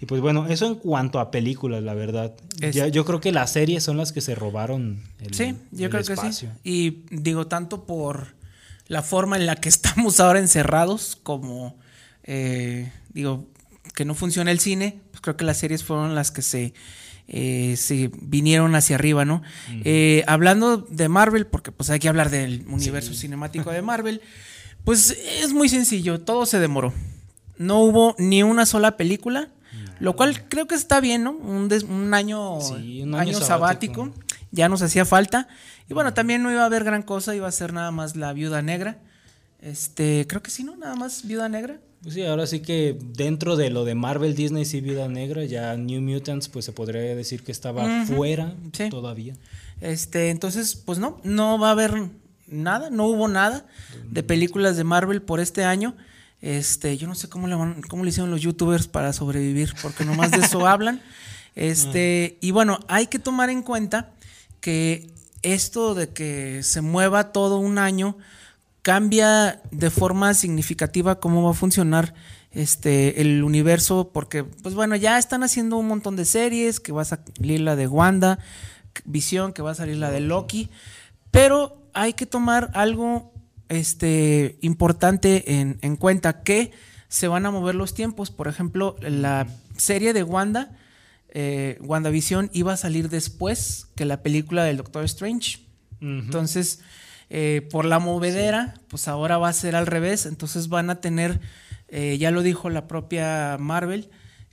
[0.00, 2.32] Y pues bueno, eso en cuanto a películas, la verdad.
[2.72, 5.90] Ya- yo creo que las series son las que se robaron el, Sí, yo el
[5.90, 6.50] creo que espacio.
[6.64, 6.70] sí.
[6.70, 8.28] Y digo, tanto por
[8.86, 11.76] la forma en la que estamos ahora encerrados, como
[12.24, 13.46] eh, digo,
[13.92, 16.74] que no funciona el cine, pues creo que las series fueron las que se,
[17.28, 19.42] eh, se vinieron hacia arriba, ¿no?
[19.84, 24.20] Eh, hablando de Marvel, porque pues hay que hablar del universo cinemático de Marvel,
[24.84, 25.10] pues
[25.42, 26.92] es muy sencillo, todo se demoró.
[27.58, 29.48] No hubo ni una sola película,
[30.00, 31.32] lo cual creo que está bien, ¿no?
[31.32, 34.04] Un, des- un año, Sí, un año año sabático.
[34.04, 34.24] sabático.
[34.50, 35.46] Ya nos hacía falta.
[35.88, 38.32] Y bueno, también no iba a haber gran cosa, iba a ser nada más la
[38.32, 38.98] viuda negra.
[39.60, 40.74] Este, creo que sí, ¿no?
[40.76, 41.78] Nada más viuda negra.
[42.02, 45.76] Pues sí, ahora sí que dentro de lo de Marvel, Disney y Viuda Negra, ya
[45.76, 48.88] New Mutants, pues se podría decir que estaba fuera Sí.
[48.88, 49.34] todavía.
[49.82, 52.08] Este, entonces, pues no, no va a haber
[52.46, 53.66] nada, no hubo nada
[54.10, 55.94] de películas de Marvel por este año.
[56.40, 60.06] Este, yo no sé cómo le, van- cómo le hicieron los youtubers para sobrevivir, porque
[60.06, 61.02] nomás de eso hablan.
[61.54, 64.10] Este, y bueno, hay que tomar en cuenta
[64.60, 65.10] que
[65.42, 68.16] esto de que se mueva todo un año
[68.82, 72.14] cambia de forma significativa cómo va a funcionar
[72.50, 77.02] este, el universo, porque, pues bueno, ya están haciendo un montón de series, que va
[77.02, 78.38] a salir la de Wanda,
[79.04, 80.68] Visión, que va a salir la de Loki,
[81.30, 83.32] pero hay que tomar algo
[83.68, 86.72] este, importante en, en cuenta, que
[87.08, 88.30] se van a mover los tiempos.
[88.30, 90.76] Por ejemplo, la serie de Wanda,
[91.28, 95.66] eh, WandaVision, iba a salir después que la película del Doctor Strange.
[96.00, 96.80] Entonces,
[97.30, 100.26] eh, por la movedera, pues ahora va a ser al revés.
[100.26, 101.40] Entonces van a tener,
[101.88, 104.10] eh, ya lo dijo la propia Marvel,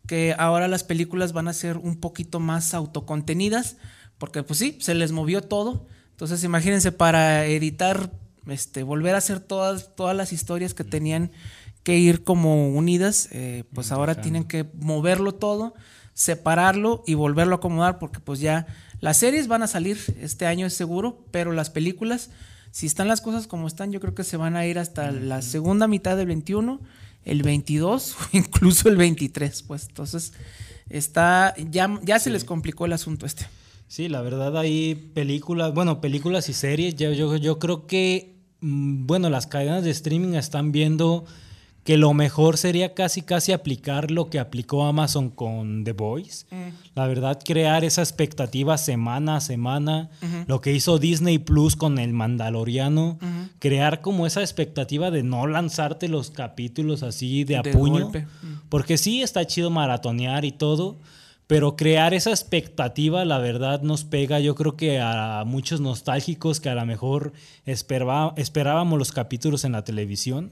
[0.08, 3.78] que ahora las películas van a ser un poquito más autocontenidas,
[4.18, 5.88] porque pues sí, se les movió todo.
[6.12, 8.12] Entonces imagínense, para editar,
[8.48, 11.32] este, volver a hacer todas, todas las historias que tenían
[11.84, 15.74] que ir como unidas, eh, pues ahora tienen que moverlo todo,
[16.14, 18.68] separarlo y volverlo a acomodar porque pues ya
[19.00, 22.30] las series van a salir este año es seguro, pero las películas,
[22.78, 25.42] si están las cosas como están, yo creo que se van a ir hasta la
[25.42, 26.80] segunda mitad del 21,
[27.26, 29.88] el 22 o incluso el 23, pues.
[29.88, 30.34] Entonces
[30.88, 33.48] está ya ya se les complicó el asunto este.
[33.88, 39.08] Sí, la verdad hay películas, bueno, películas y series, yo, yo, yo creo que, mm,
[39.08, 41.26] bueno, las cadenas de streaming están viendo
[41.88, 46.46] que lo mejor sería casi casi aplicar lo que aplicó Amazon con The Voice.
[46.52, 46.72] Mm.
[46.96, 50.10] La verdad, crear esa expectativa semana a semana,
[50.48, 53.18] lo que hizo Disney Plus con el Mandaloriano,
[53.60, 58.10] crear como esa expectativa de no lanzarte los capítulos así de a puño.
[58.10, 58.68] Mm.
[58.68, 60.98] Porque sí está chido maratonear y todo,
[61.48, 66.68] pero crear esa expectativa, la verdad, nos pega, yo creo que a muchos nostálgicos que
[66.68, 67.32] a lo mejor
[67.66, 70.52] esperábamos los capítulos en la televisión.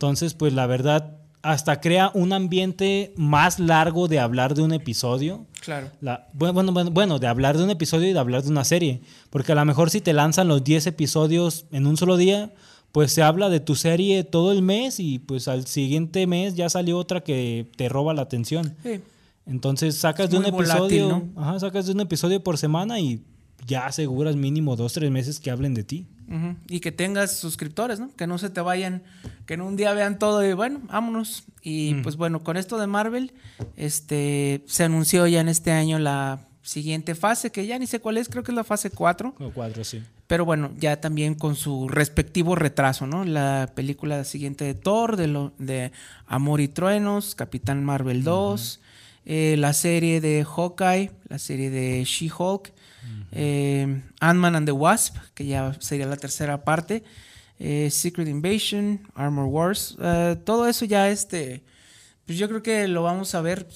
[0.00, 5.44] Entonces, pues la verdad, hasta crea un ambiente más largo de hablar de un episodio.
[5.60, 5.90] Claro.
[6.32, 9.02] bueno, bueno, bueno, de hablar de un episodio y de hablar de una serie.
[9.28, 12.54] Porque a lo mejor si te lanzan los 10 episodios en un solo día,
[12.92, 16.70] pues se habla de tu serie todo el mes y pues al siguiente mes ya
[16.70, 18.76] salió otra que te roba la atención.
[18.82, 19.02] Sí.
[19.44, 23.22] Entonces sacas de un episodio, ajá, sacas de un episodio por semana y
[23.66, 26.06] ya aseguras mínimo dos, tres meses que hablen de ti.
[26.68, 28.14] Y que tengas suscriptores, ¿no?
[28.14, 29.02] Que no se te vayan,
[29.46, 31.44] que en un día vean todo y bueno, vámonos.
[31.62, 33.32] Y pues bueno, con esto de Marvel,
[33.76, 38.16] este, se anunció ya en este año la siguiente fase, que ya ni sé cuál
[38.16, 39.34] es, creo que es la fase 4.
[39.38, 40.02] O 4, sí.
[40.26, 43.24] Pero bueno, ya también con su respectivo retraso, ¿no?
[43.24, 45.90] La película siguiente de Thor, de, lo, de
[46.26, 48.80] Amor y Truenos, Capitán Marvel 2,
[49.26, 52.72] eh, la serie de Hawkeye, la serie de She-Hulk
[53.32, 57.04] eh, Ant-Man and the Wasp, que ya sería la tercera parte,
[57.58, 61.62] eh, Secret Invasion, Armor Wars, eh, todo eso ya este,
[62.26, 63.66] pues yo creo que lo vamos a ver,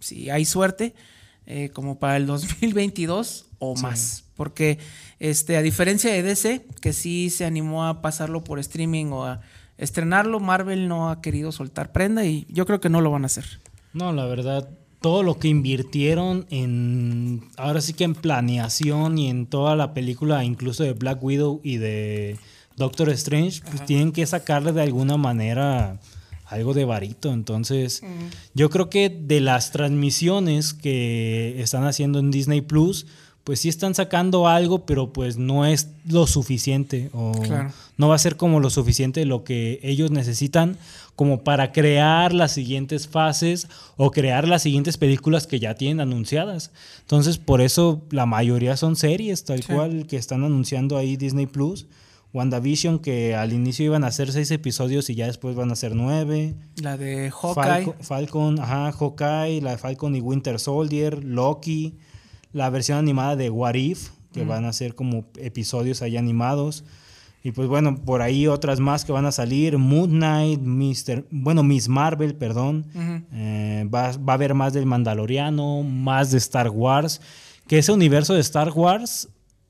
[0.00, 0.94] si hay suerte,
[1.72, 4.78] como para el 2022 o más, porque
[5.20, 9.40] este, a diferencia de DC, que sí se animó a pasarlo por streaming o a
[9.78, 13.26] estrenarlo, Marvel no ha querido soltar prenda y yo creo que no lo van a
[13.26, 13.60] hacer.
[13.92, 14.68] No, la verdad,
[15.06, 20.42] todo lo que invirtieron en, ahora sí que en planeación y en toda la película,
[20.42, 22.38] incluso de Black Widow y de
[22.76, 26.00] Doctor Strange, pues tienen que sacarle de alguna manera
[26.44, 27.32] algo de varito.
[27.32, 28.02] Entonces,
[28.52, 33.06] yo creo que de las transmisiones que están haciendo en Disney Plus,
[33.46, 37.32] pues sí están sacando algo, pero pues no es lo suficiente o
[37.96, 40.76] no va a ser como lo suficiente lo que ellos necesitan
[41.14, 46.72] como para crear las siguientes fases o crear las siguientes películas que ya tienen anunciadas.
[47.02, 51.86] Entonces, por eso la mayoría son series, tal cual, que están anunciando ahí Disney Plus.
[52.32, 55.94] WandaVision, que al inicio iban a ser seis episodios y ya después van a ser
[55.94, 56.56] nueve.
[56.82, 57.62] La de Hawkeye.
[57.62, 61.94] Falcon, Falcon ajá, Hawkeye, la de Falcon y Winter Soldier, Loki
[62.52, 66.84] la versión animada de What If, que van a ser como episodios ahí animados.
[67.42, 69.78] Y pues bueno, por ahí otras más que van a salir.
[69.78, 72.86] Moon Knight, Mister, bueno, Miss Marvel, perdón.
[73.32, 77.20] Eh, va, a haber más del Mandaloriano, más de Star Wars.
[77.68, 79.28] Que ese universo de Star Wars,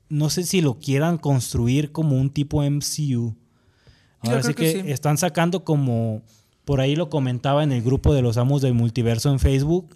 [0.09, 3.35] no sé si lo quieran construir como un tipo MCU.
[4.21, 6.23] Ahora sí que, están sacando como,
[6.65, 9.95] por ahí lo comentaba en el grupo de los amos del multiverso en Facebook,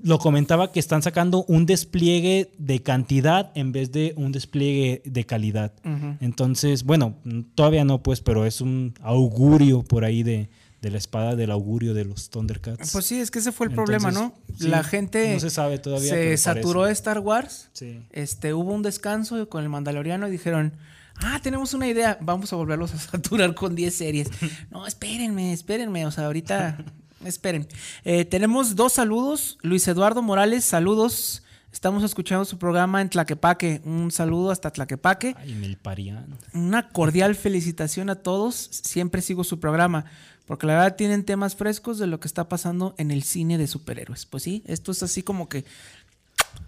[0.00, 5.26] lo comentaba que están sacando un despliegue de cantidad en vez de un despliegue de
[5.26, 5.72] calidad.
[6.20, 7.16] Entonces, bueno,
[7.54, 10.50] todavía no, pues, pero es un augurio por ahí de,
[10.82, 12.92] la espada del augurio de los Thundercats.
[12.92, 14.34] Pues sí, es que ese fue el problema, ¿no?
[14.60, 17.70] la gente no se, sabe todavía se saturó de Star Wars.
[18.10, 20.74] Este, hubo un descanso con el Mandaloriano y dijeron,
[21.16, 24.28] ah, tenemos una idea, vamos a volverlos a saturar con 10 series.
[24.70, 26.84] no, espérenme, espérenme, o sea, ahorita
[27.24, 27.66] Esperen.
[28.04, 29.58] Eh, tenemos dos saludos.
[29.62, 31.42] Luis Eduardo Morales, saludos.
[31.72, 33.82] Estamos escuchando su programa en Tlaquepaque.
[33.84, 35.34] Un saludo hasta Tlaquepaque.
[35.38, 36.38] Ay, en el Parián.
[36.54, 38.54] Una cordial felicitación a todos.
[38.54, 40.04] Siempre sigo su programa.
[40.46, 43.66] porque la verdad tienen temas frescos de lo que está pasando en el cine de
[43.66, 44.24] superhéroes.
[44.24, 45.66] Pues sí, esto es así como que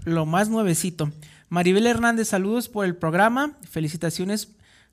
[0.05, 1.11] lo más nuevecito.
[1.49, 3.57] Maribel Hernández, saludos por el programa.
[3.71, 4.49] Felicitaciones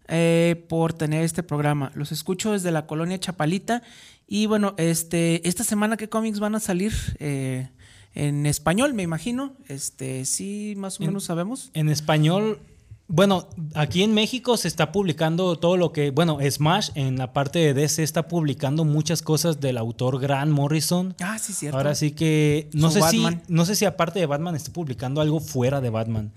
[0.07, 1.91] eh, por tener este programa.
[1.95, 3.83] Los escucho desde la colonia Chapalita.
[4.27, 6.93] Y bueno, este, esta semana, ¿qué cómics van a salir?
[7.19, 7.69] Eh,
[8.13, 9.53] en español, me imagino.
[9.67, 11.71] Este, sí, más o menos sabemos.
[11.73, 12.59] En español,
[13.07, 17.59] bueno, aquí en México se está publicando todo lo que, bueno, Smash en la parte
[17.59, 21.15] de DC está publicando muchas cosas del autor Grant Morrison.
[21.21, 21.77] Ah, sí, cierto.
[21.77, 25.21] Ahora sí que no Su sé si no sé si aparte de Batman está publicando
[25.21, 26.33] algo fuera de Batman.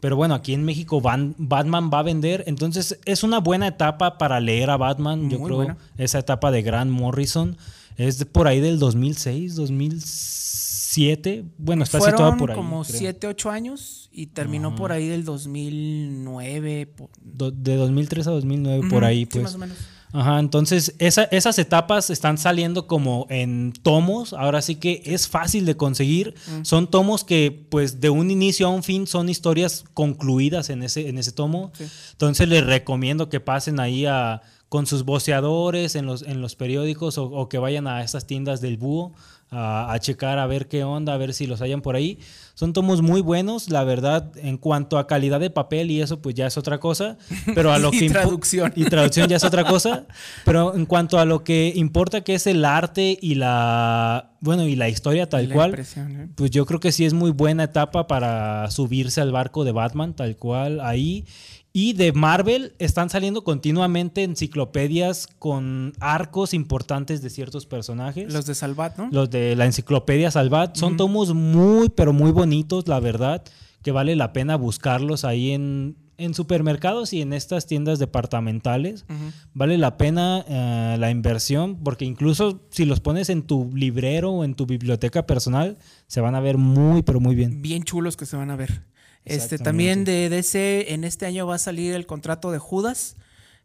[0.00, 4.16] Pero bueno, aquí en México van- Batman va a vender, entonces es una buena etapa
[4.18, 5.56] para leer a Batman, yo Muy creo.
[5.58, 5.76] buena.
[5.98, 7.56] Esa etapa de Grant Morrison
[7.96, 11.44] es de por ahí del 2006, 2007.
[11.58, 12.56] Bueno, está Fueron situado por ahí.
[12.56, 12.98] como creo.
[12.98, 16.86] 7, 8 años y terminó por ahí del 2009.
[16.86, 19.42] por- Do- de 2003 a 2009, por Ujú, ahí, sí, pues.
[19.44, 19.76] más o menos.
[20.12, 25.64] Ajá, entonces esa- esas etapas están saliendo como en tomos, ahora sí que es fácil
[25.66, 26.64] de conseguir, Mm.
[26.64, 31.08] son tomos que pues de un inicio a un fin son historias concluidas en ese,
[31.08, 31.84] en ese tomo, Sí.
[32.12, 37.18] entonces les recomiendo que pasen ahí a, con sus voceadores en los, en los periódicos
[37.18, 39.12] o, o que vayan a estas tiendas del búho
[39.50, 42.20] a, a checar a ver qué onda, a ver si los hayan por ahí.
[42.60, 46.34] Son tomos muy buenos, la verdad, en cuanto a calidad de papel y eso pues
[46.34, 47.16] ya es otra cosa,
[47.54, 48.70] pero a lo Y que traducción.
[48.76, 50.04] y traducción ya es otra cosa,
[50.44, 54.76] pero en cuanto a lo que importa que es el arte y la bueno, y
[54.76, 56.28] la historia tal La cual, ¿eh?
[56.34, 60.14] pues yo creo que sí es muy buena etapa para subirse al barco de Batman,
[60.14, 61.24] tal cual, ahí.
[61.72, 68.32] Y de Marvel están saliendo continuamente enciclopedias con arcos importantes de ciertos personajes.
[68.32, 69.08] Los de Salvat, ¿no?
[69.12, 73.44] Los de la enciclopedia Salvat son tomos muy, pero muy bonitos, la verdad,
[73.82, 79.06] que vale la pena buscarlos ahí en, en supermercados y en estas tiendas departamentales.
[79.54, 84.44] Vale la pena eh, la inversión porque incluso si los pones en tu librero o
[84.44, 87.62] en tu biblioteca personal, se van a ver muy, pero muy bien.
[87.62, 88.82] Bien chulos que se van a ver.
[89.24, 93.16] Este también de DC en este año va a salir el contrato de Judas,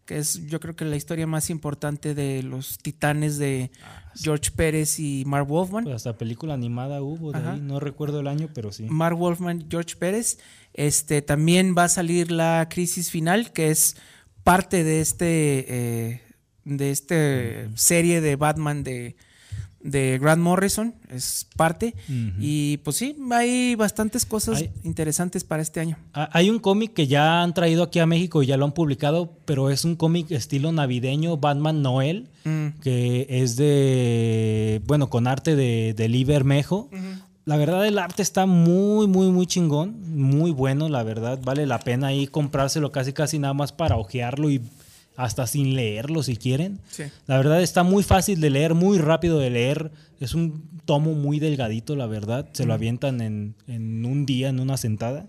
[0.06, 3.72] que es yo creo que la historia más importante de los titanes de
[4.16, 5.86] George Pérez y Mark Wolfman.
[5.86, 7.53] Pues hasta película animada hubo de Ajá.
[7.53, 8.86] ahí, no recuerdo el año, pero sí.
[8.89, 10.38] Mark Wolfman, George Pérez.
[10.74, 13.95] Este también va a salir la crisis final, que es
[14.43, 16.22] parte de este eh,
[16.66, 19.16] de este serie de Batman de,
[19.86, 21.94] de Grant Morrison, es parte.
[22.40, 25.98] Y pues sí, hay bastantes cosas Hay- interesantes para este año.
[26.14, 29.32] Hay un cómic que ya han traído aquí a México y ya lo han publicado,
[29.46, 32.80] pero es un cómic estilo navideño, Batman Noel, Mm.
[32.82, 36.90] que es de, bueno, con arte de, de Lee Bermejo.
[37.46, 41.40] La verdad el arte está muy, muy, muy chingón, muy bueno, la verdad.
[41.44, 44.62] Vale la pena ahí comprárselo casi, casi nada más para ojearlo y
[45.16, 46.80] hasta sin leerlo si quieren.
[46.89, 47.03] Sí.
[47.28, 49.91] La verdad está muy fácil de leer, muy rápido de leer.
[50.20, 52.47] Es un tomo muy delgadito, la verdad.
[52.53, 55.28] Se lo avientan en, en un día, en una sentada.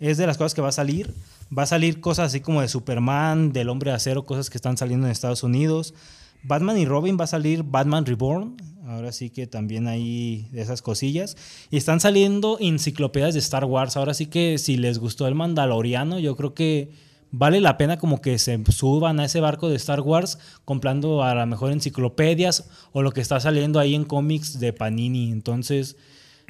[0.00, 1.14] Es de las cosas que va a salir.
[1.56, 4.76] Va a salir cosas así como de Superman, del Hombre de Acero, cosas que están
[4.76, 5.94] saliendo en Estados Unidos.
[6.42, 8.56] Batman y Robin va a salir Batman Reborn.
[8.86, 11.36] Ahora sí que también hay de esas cosillas.
[11.70, 13.96] Y están saliendo enciclopedias de Star Wars.
[13.96, 16.90] Ahora sí que si les gustó el Mandaloriano, yo creo que
[17.38, 21.34] vale la pena como que se suban a ese barco de Star Wars comprando a
[21.34, 25.30] lo mejor enciclopedias o lo que está saliendo ahí en cómics de Panini.
[25.30, 25.96] Entonces,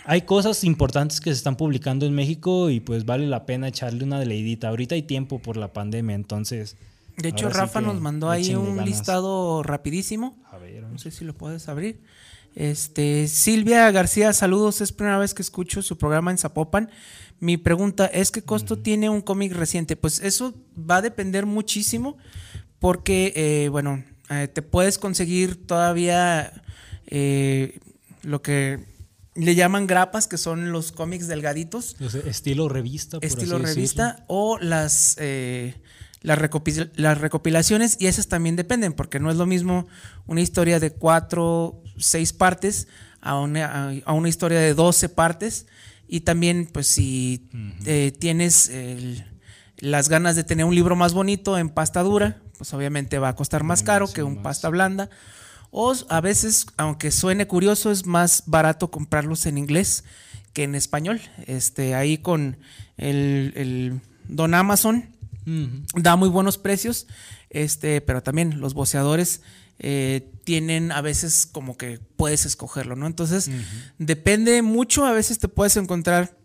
[0.05, 4.05] hay cosas importantes que se están publicando en México y pues vale la pena echarle
[4.05, 4.69] una leidita.
[4.69, 6.77] Ahorita hay tiempo por la pandemia, entonces...
[7.17, 8.87] De hecho, sí Rafa nos mandó ahí un ganas.
[8.87, 10.37] listado rapidísimo.
[10.53, 11.99] A ver, No sé si lo puedes abrir.
[12.55, 14.81] Este, Silvia García, saludos.
[14.83, 16.91] Es primera vez que escucho su programa en Zapopan.
[17.41, 19.97] Mi pregunta es qué costo tiene un cómic reciente.
[19.97, 22.17] Pues eso va a depender muchísimo
[22.79, 26.63] porque, eh, bueno, eh, te puedes conseguir todavía
[27.07, 27.79] eh,
[28.23, 28.85] lo que
[29.35, 33.19] le llaman grapas, que son los cómics delgaditos estilo revista.
[33.19, 35.75] por estilo así revista o las, eh,
[36.23, 36.39] las,
[36.97, 39.87] las recopilaciones y esas también dependen porque no es lo mismo
[40.27, 42.89] una historia de cuatro, seis partes
[43.21, 45.67] a una, a- a una historia de 12 partes
[46.09, 47.49] y también pues si
[47.85, 49.25] eh, tienes el-
[49.79, 53.35] las ganas de tener un libro más bonito en pasta dura, pues obviamente va a
[53.35, 55.11] costar más caro que un pasta blanda.
[55.71, 60.05] O a veces, aunque suene curioso, es más barato comprarlos en inglés
[60.55, 61.21] que en español.
[61.47, 62.57] Este, ahí con
[62.97, 65.11] el, el Don Amazon
[65.95, 67.07] da muy buenos precios,
[67.51, 69.43] este, pero también los boceadores
[69.79, 73.07] eh, tienen a veces como que puedes escogerlo, ¿no?
[73.07, 73.51] Entonces,
[73.99, 76.37] depende mucho, a veces te puedes encontrar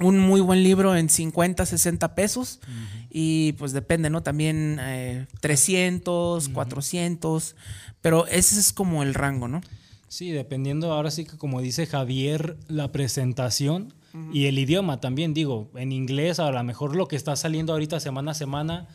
[0.00, 2.60] un muy buen libro en 50, 60 pesos.
[3.10, 4.22] Y pues depende, ¿no?
[4.22, 7.56] También eh, 300, 400.
[8.00, 9.60] Pero ese es como el rango, ¿no?
[10.08, 13.92] Sí, dependiendo ahora sí que como dice Javier, la presentación
[14.32, 18.00] y el idioma también, digo, en inglés a lo mejor lo que está saliendo ahorita
[18.00, 18.88] semana a semana,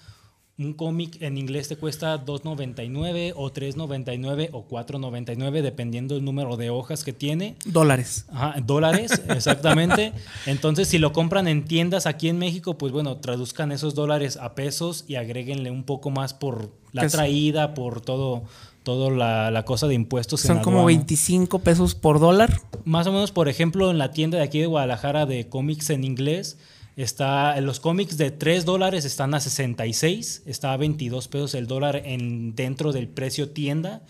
[0.58, 6.70] un cómic en inglés te cuesta 2.99 o 3.99 o 4.99 dependiendo el número de
[6.70, 7.56] hojas que tiene.
[7.66, 8.26] Dólares.
[8.32, 10.14] Ajá, dólares, exactamente.
[10.46, 14.54] Entonces, si lo compran en tiendas aquí en México, pues bueno, traduzcan esos dólares a
[14.54, 18.44] pesos y agréguenle un poco más por la es- traída, por todo,
[18.84, 20.44] todo la, la cosa de impuestos.
[20.46, 20.98] en Son como aduana.
[20.98, 22.62] 25 pesos por dólar.
[22.86, 26.04] Más o menos, por ejemplo, en la tienda de aquí de Guadalajara de cómics en
[26.04, 26.58] inglés,
[26.98, 32.02] está los cómics de 3 dólares están a 66, está a 22 pesos el dólar
[32.06, 34.02] en, dentro del precio tienda.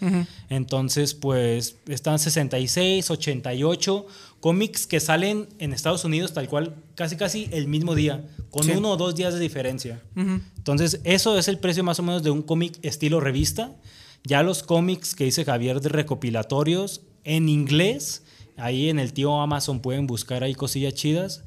[0.49, 4.05] Entonces, pues están 66, 88
[4.39, 8.71] cómics que salen en Estados Unidos tal cual, casi casi el mismo día, con Sí.
[8.71, 10.01] uno o dos días de diferencia.
[10.15, 13.75] Entonces, eso es el precio más o menos de un cómic estilo revista.
[14.23, 18.23] Ya los cómics que dice Javier de recopilatorios en inglés,
[18.57, 21.43] ahí en el tío Amazon pueden buscar ahí cosillas chidas.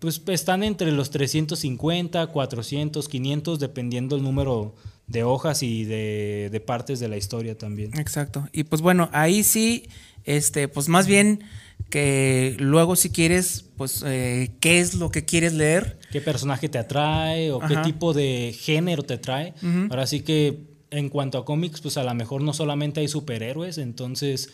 [0.00, 4.74] Pues están entre los 350, 400, 500, dependiendo el número
[5.06, 7.98] de hojas y de, de partes de la historia también.
[7.98, 8.48] Exacto.
[8.52, 9.88] Y pues bueno, ahí sí,
[10.24, 11.44] este, pues más bien
[11.90, 15.98] que luego si quieres, pues, eh, ¿qué es lo que quieres leer?
[16.10, 17.68] qué personaje te atrae o Ajá.
[17.68, 19.54] qué tipo de género te atrae.
[19.90, 23.76] Ahora sí que en cuanto a cómics, pues a lo mejor no solamente hay superhéroes,
[23.78, 24.50] entonces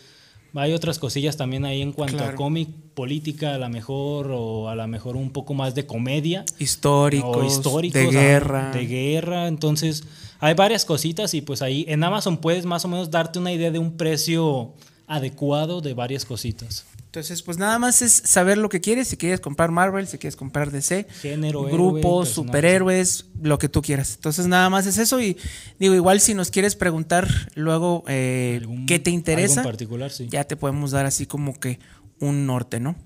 [0.55, 2.33] hay otras cosillas también ahí en cuanto Claro.
[2.33, 6.45] a cómic, política a lo mejor o a lo mejor un poco más de comedia.
[6.59, 8.71] Históricos, o históricos de guerra.
[8.73, 10.05] de guerra entonces
[10.41, 13.71] hay varias cositas y pues ahí en Amazon puedes más o menos darte una idea
[13.71, 14.73] de un precio
[15.15, 19.09] adecuado de varias cositas Entonces, pues nada más es saber lo que quieres.
[19.09, 24.15] Si quieres comprar Marvel, si quieres comprar DC, Género, grupos, superhéroes, lo que tú quieras.
[24.15, 25.21] Entonces, nada más es eso.
[25.21, 25.37] Y
[25.79, 30.27] digo, igual si nos quieres preguntar luego eh, Algún- qué te interesa, en particular sí
[30.31, 31.79] ya te podemos dar así como que
[32.19, 32.97] un norte, ¿no?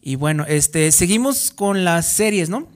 [0.00, 2.68] Y bueno, este, seguimos con las series, ¿no?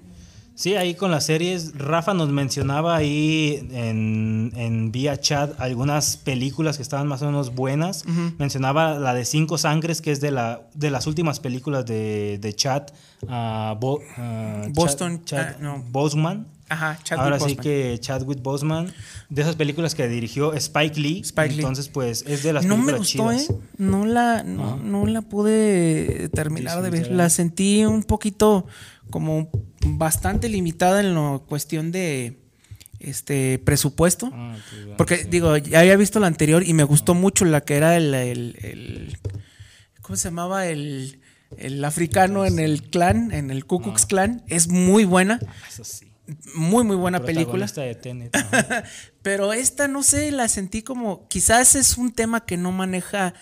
[0.58, 6.78] Sí, ahí con las series, Rafa nos mencionaba ahí en, en vía chat algunas películas
[6.78, 8.04] que estaban más o menos buenas.
[8.38, 12.52] Mencionaba la de Cinco Sangres, que es de, la, de las últimas películas de, de
[12.56, 12.82] Chad
[13.78, 15.84] Bo- Chad- Boston, Chad ah, no.
[15.92, 16.48] Boseman.
[16.70, 18.92] Ajá, Chadwick Ahora sí que Chadwick Boseman,
[19.30, 21.20] de esas películas que dirigió Spike Lee.
[21.20, 21.60] Spike Lee.
[21.60, 23.50] Entonces, pues es de las no me películas gustó, chidas.
[23.50, 23.62] ¿eh?
[23.78, 27.10] No la, no, la pude terminar de ver.
[27.10, 28.66] La sentí un poquito
[29.10, 29.50] como
[29.86, 32.38] bastante limitada en la cuestión de
[33.00, 34.30] este presupuesto.
[34.32, 34.56] Ah,
[34.96, 35.28] Porque, sí.
[35.30, 38.56] digo, ya había visto la anterior y me gustó mucho la que era el, el-
[38.62, 39.18] el-
[40.02, 40.66] ¿cómo se llamaba?
[40.66, 41.20] El,
[41.56, 44.42] el africano en el clan, en el Ku Klux Klan.
[44.48, 45.38] Es muy buena,
[45.68, 46.10] Eso sí.
[46.54, 47.66] muy, muy buena película.
[47.66, 48.36] De Tenet.
[49.22, 53.34] Pero esta, no sé, la sentí como, quizás es un tema que no maneja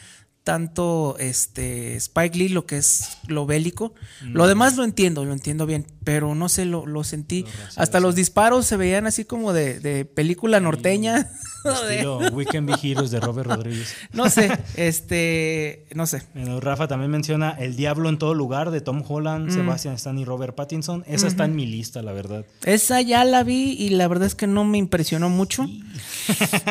[0.47, 3.95] tanto este Spike Lee, lo que es lo bélico.
[4.23, 7.45] Lo demás lo entiendo, lo entiendo bien, pero no sé, lo, lo sentí.
[7.75, 11.29] Hasta los disparos se veían así como de, de película norteña.
[11.83, 13.95] Estilo We Can Be Heroes de Robert Rodríguez.
[14.13, 16.23] no sé, este, no sé.
[16.35, 20.25] Bueno, Rafa también menciona El Diablo en todo lugar de Tom Holland, Sebastian Stan y
[20.25, 21.05] Robert Pattinson.
[21.07, 22.45] Esa está en mi lista, la verdad.
[22.65, 25.67] Esa ya la vi y la verdad es que no me impresionó mucho.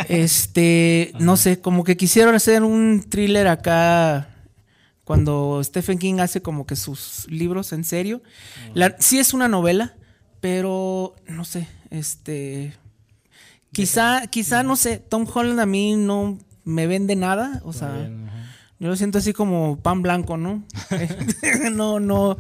[0.10, 3.65] Este, no sé, como que quisieron hacer un thriller acá
[5.04, 8.22] cuando Stephen King hace como que sus libros en serio.
[8.74, 9.96] La- sí es una novela,
[10.42, 12.74] pero no sé, este
[13.72, 18.30] quizá quizá no sé, Tom Holland a mí no me vende nada, o sea, Bien.
[18.80, 20.64] Yo lo siento así como pan blanco, ¿no?
[21.72, 22.38] no no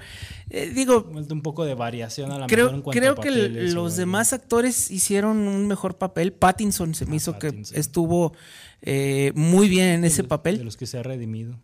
[0.49, 3.49] eh, digo, un poco de variación a la mejor creo, en cuanto creo a que
[3.71, 6.33] los o- demás actores hicieron un mejor papel.
[6.33, 7.73] Pattinson se me Ah, hizo Pattinson.
[7.73, 8.33] que estuvo
[8.81, 10.63] eh, muy bien en ese de papel.
[10.63, 11.57] los que se ha redimido.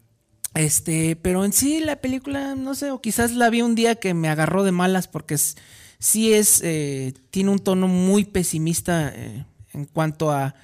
[0.53, 4.13] Este, pero en sí la película, no sé, o quizás la vi un día que
[4.13, 5.55] me agarró de malas porque es-
[5.99, 10.55] sí es, eh, tiene un tono muy pesimista eh, en cuanto a,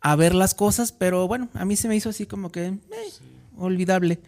[0.00, 2.78] a ver las cosas, pero bueno, a mí se me hizo así como que eh,
[3.56, 4.20] olvidable.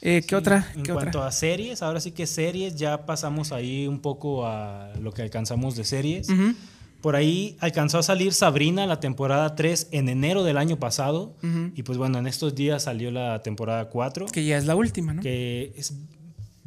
[0.00, 0.70] Eh, ¿Qué Sí, otra?
[0.74, 4.92] En ¿Qué cuanto a series, ahora sí que series, ya pasamos ahí un poco a
[5.00, 6.28] lo que alcanzamos de series.
[7.00, 11.34] Por ahí alcanzó a salir Sabrina, la temporada 3, en enero del año pasado.
[11.74, 15.12] Y pues bueno, en estos días salió la temporada 4, Que ya es la última,
[15.14, 15.22] ¿no?
[15.22, 15.94] que es-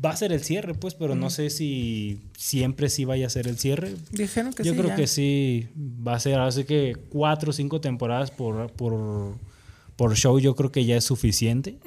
[0.04, 3.48] va a ser el cierre, pues, pero no sé si siempre sí vaya a ser
[3.48, 3.96] el cierre.
[4.12, 4.78] Dijeron que Yo sí.
[4.78, 4.96] creo ya.
[4.96, 9.36] que sí va a ser, así que cuatro o cinco temporadas por, por,
[9.98, 11.78] por show yo creo que ya es suficiente.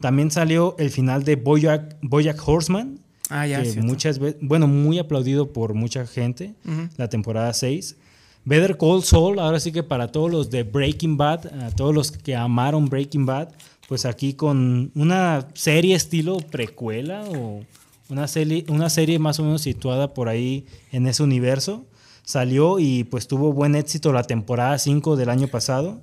[0.00, 2.98] También salió el final de Boyack, Boyack Horseman,
[3.30, 6.54] Ah, ya, que muchas veces, bueno, muy aplaudido por mucha gente,
[6.96, 7.96] la temporada 6.
[8.44, 12.12] Better Call Saul, ahora sí que para todos los de Breaking Bad, a todos los
[12.12, 13.48] que amaron Breaking Bad,
[13.88, 17.64] pues aquí con una serie estilo precuela o
[18.10, 21.86] una serie, una serie más o menos situada por ahí en ese universo,
[22.22, 26.02] salió y pues tuvo buen éxito la temporada 5 del año pasado.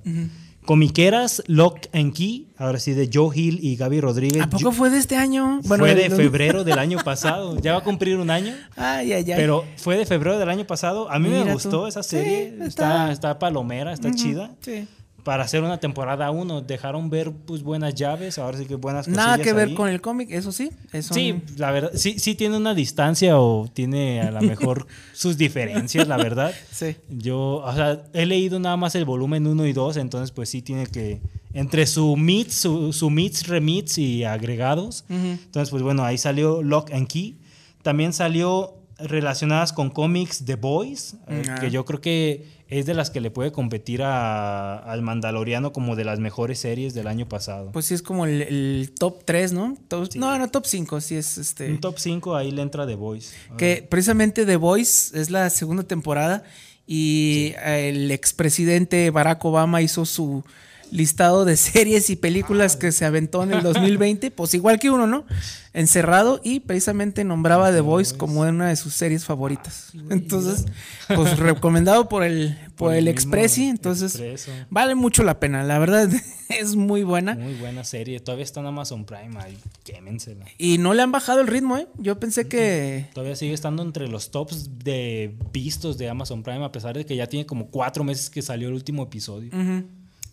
[0.65, 4.41] Comiqueras, Lock and Key, ahora sí de Joe Hill y Gaby Rodríguez.
[4.43, 5.59] ¿A poco Yo- fue de este año?
[5.63, 8.53] fue de febrero del año pasado, ya va a cumplir un año.
[8.75, 9.33] Ay, ay, ay.
[9.35, 11.09] Pero fue de febrero del año pasado.
[11.11, 11.87] A mí me gustó tú.
[11.87, 12.47] esa Sí, serie.
[12.61, 14.51] está- está, está palomera, está chida.
[14.61, 14.87] Sí.
[15.23, 18.37] Para hacer una temporada 1, dejaron ver pues buenas llaves.
[18.39, 19.73] Ahora sí que buenas Nada cosillas que ver ahí.
[19.75, 20.71] con el cómic, eso sí.
[20.91, 25.37] Eso Sí, la verdad, sí, sí tiene una distancia o tiene a lo mejor sus
[25.37, 26.53] diferencias, la verdad.
[26.71, 26.95] Sí.
[27.09, 30.61] Yo, o sea, he leído nada más el volumen 1 y 2, entonces pues sí
[30.61, 31.21] tiene que,
[31.53, 36.91] entre su mix, su, su mix, remix y agregados, entonces pues bueno, ahí salió Lock
[36.93, 37.37] and Key.
[37.83, 38.75] También salió
[39.07, 41.55] relacionadas con cómics The Boys, eh, Ah.
[41.59, 45.95] que yo creo que es de las que le puede competir a- al Mandaloriano como
[45.97, 47.71] de las mejores series del año pasado.
[47.73, 49.75] Pues sí, es como el, el top 3, ¿no?
[49.89, 50.19] Top- Sí.
[50.19, 51.69] No, no, top 5, sí es este.
[51.69, 53.33] Un top 5 ahí le entra The Boys.
[53.57, 56.43] Que precisamente The Voice es la segunda temporada
[56.87, 60.43] y el expresidente Barack Obama hizo su
[60.91, 65.07] listado de series y películas que se aventó en el 2020, pues igual que uno,
[65.07, 65.25] ¿no?
[65.73, 69.91] Encerrado y precisamente nombraba The Voice como una de sus series favoritas.
[70.09, 70.65] Entonces,
[71.07, 74.51] pues recomendado por el por, el, Expressi, entonces Expreso.
[74.69, 76.09] vale mucho la pena, la verdad
[76.49, 77.35] es muy buena.
[77.35, 78.19] Muy buena serie.
[78.19, 79.39] Todavía está en Amazon Prime.
[79.39, 80.45] Ahí, quémensela.
[80.57, 81.87] Y no le han bajado el ritmo, ¿eh?
[81.97, 86.71] Yo pensé que Todavía sigue estando entre los tops de vistos de Amazon Prime, a
[86.71, 89.51] pesar de que ya tiene como cuatro meses que salió el último episodio.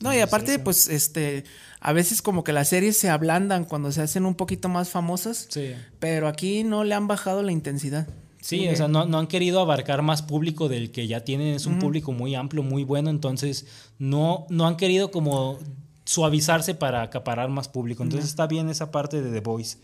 [0.00, 1.44] No, y aparte, pues, este,
[1.80, 5.46] a veces como que las series se ablandan cuando se hacen un poquito más famosas,
[5.50, 5.72] Sí.
[5.98, 8.06] pero aquí no le han bajado la intensidad.
[8.40, 11.54] Sí, o sea, no, no han querido abarcar más público del que ya tienen.
[11.54, 13.10] Es un público muy amplio, muy bueno.
[13.10, 13.66] Entonces,
[13.98, 15.58] no, no han querido como
[16.04, 18.02] suavizarse para acaparar más público.
[18.04, 19.78] Entonces, está bien esa parte de The Voice.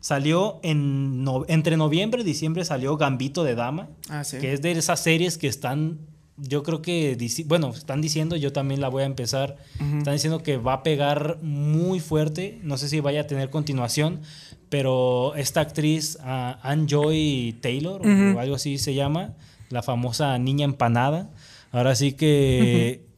[0.00, 4.38] Salió en no- entre noviembre y diciembre salió Gambito de Dama, Ah, sí.
[4.38, 6.00] que es de esas series que están,
[6.36, 7.16] yo creo que,
[7.46, 9.56] bueno, están diciendo, yo también la voy a empezar,
[9.98, 14.20] están diciendo que va a pegar muy fuerte, no sé si vaya a tener continuación,
[14.68, 19.34] pero esta actriz, ah, Ann Joy Taylor, o algo así se llama,
[19.68, 21.30] la famosa niña empanada,
[21.70, 23.10] ahora sí que...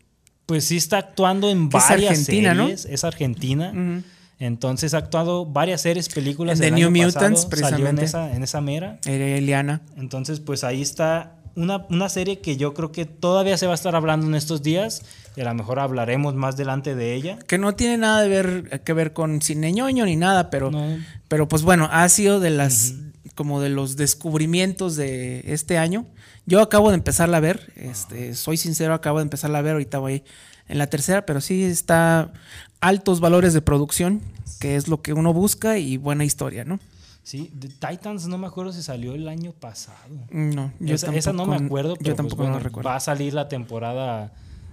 [0.46, 2.64] Pues sí está actuando en Que es varias argentina, ¿no?
[2.64, 4.02] series, es argentina.
[4.38, 6.60] Entonces ha actuado varias series, películas.
[6.60, 8.04] En The New Mutants, pasado, Salió en precisamente.
[8.04, 8.98] esa, en esa mera.
[9.06, 9.80] Eliana.
[9.96, 13.74] Entonces, pues ahí está una, una serie que yo creo que todavía se va a
[13.74, 15.02] estar hablando en estos días.
[15.36, 17.38] Y a lo mejor hablaremos más delante de ella.
[17.46, 20.98] Que no tiene nada de ver, que ver con cine ñoño ni nada, pero, No.
[21.28, 22.94] pero pues bueno, ha sido de las,
[23.34, 26.06] como de los descubrimientos de este año.
[26.46, 29.98] Yo acabo de empezarla a ver, este, soy sincero, acabo de empezarla a ver, ahorita
[29.98, 30.22] voy
[30.68, 32.32] en la tercera, pero sí está
[32.80, 34.20] altos valores de producción,
[34.60, 36.78] que es lo que uno busca y buena historia, ¿no?
[37.24, 40.14] Sí, The Titans no me acuerdo si salió el año pasado.
[40.30, 42.88] No, yo esa, esa no me tampoco- acuerdo, pero yo pues, tampoco bueno, lo recuerdo.
[42.90, 44.32] va a salir la temporada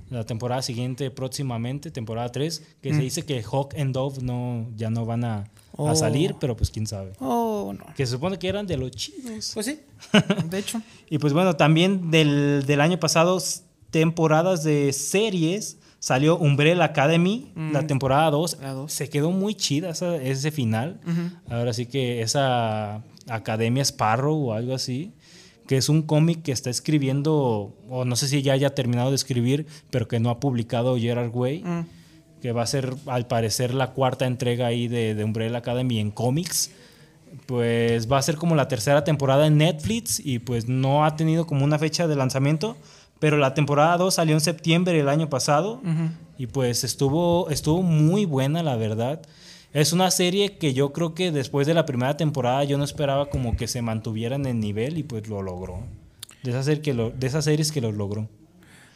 [0.10, 4.90] la temporada siguiente próximamente, temporada 3, que se dice que Hawk and Dove no, ya
[4.90, 5.48] no van a, a
[5.78, 5.96] Oh.
[5.96, 7.14] salir, pero pues quién sabe.
[7.22, 7.86] Oh, no.
[7.96, 9.52] Que se supone que eran de los chidos.
[9.54, 9.80] Pues sí,
[10.50, 10.82] de hecho.
[11.10, 13.42] Y pues bueno, también del, del año pasado,
[13.90, 18.58] temporadas de series, salió Umbrella Academy, la temporada 2.
[18.62, 18.92] La dos.
[18.92, 21.00] Se quedó muy chida esa- ese final.
[21.48, 25.14] Ahora sí que esa Academia Sparrow o algo así,
[25.68, 29.16] que es un cómic que está escribiendo, o no sé si ya haya terminado de
[29.16, 31.64] escribir, pero que no ha publicado Gerard Way.
[31.64, 31.86] Mm.
[32.42, 36.10] Que va a ser, al parecer, la cuarta entrega ahí de, de Umbrella Academy en
[36.10, 36.72] cómics
[37.46, 41.48] pues va a ser como la tercera temporada en Netflix y pues no ha tenido
[41.48, 42.76] como una fecha de lanzamiento,
[43.22, 45.80] pero la temporada 2 salió en septiembre del año pasado
[46.38, 49.22] y pues estuvo, estuvo muy buena la verdad.
[49.74, 53.30] Es una serie que yo creo que después de la primera temporada yo no esperaba
[53.30, 55.86] como que se mantuviera en el nivel y pues lo logró.
[56.44, 58.28] De esas, serie que lo- de esas series que lo logró.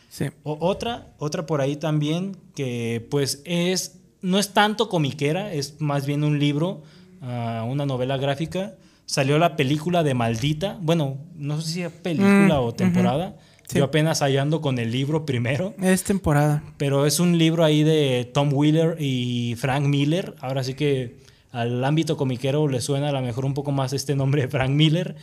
[0.10, 0.26] Sí.
[0.44, 6.06] O- otra, otra por ahí también que pues es, no es tanto comiquera, es más
[6.08, 6.82] bien un libro,
[7.22, 8.74] ah, una novela gráfica.
[9.06, 13.38] Salió la película de Maldita, bueno, no sé si es película Mm, o temporada.
[13.68, 13.80] Sí.
[13.80, 16.64] Yo apenas hallando con el libro primero, Es temporada.
[16.78, 20.36] pero es un libro ahí de Tom Wheeler y Frank Miller.
[20.40, 21.16] Ahora sí que
[21.52, 24.70] al ámbito comiquero le suena a lo mejor un poco más este nombre de Frank
[24.72, 25.16] Miller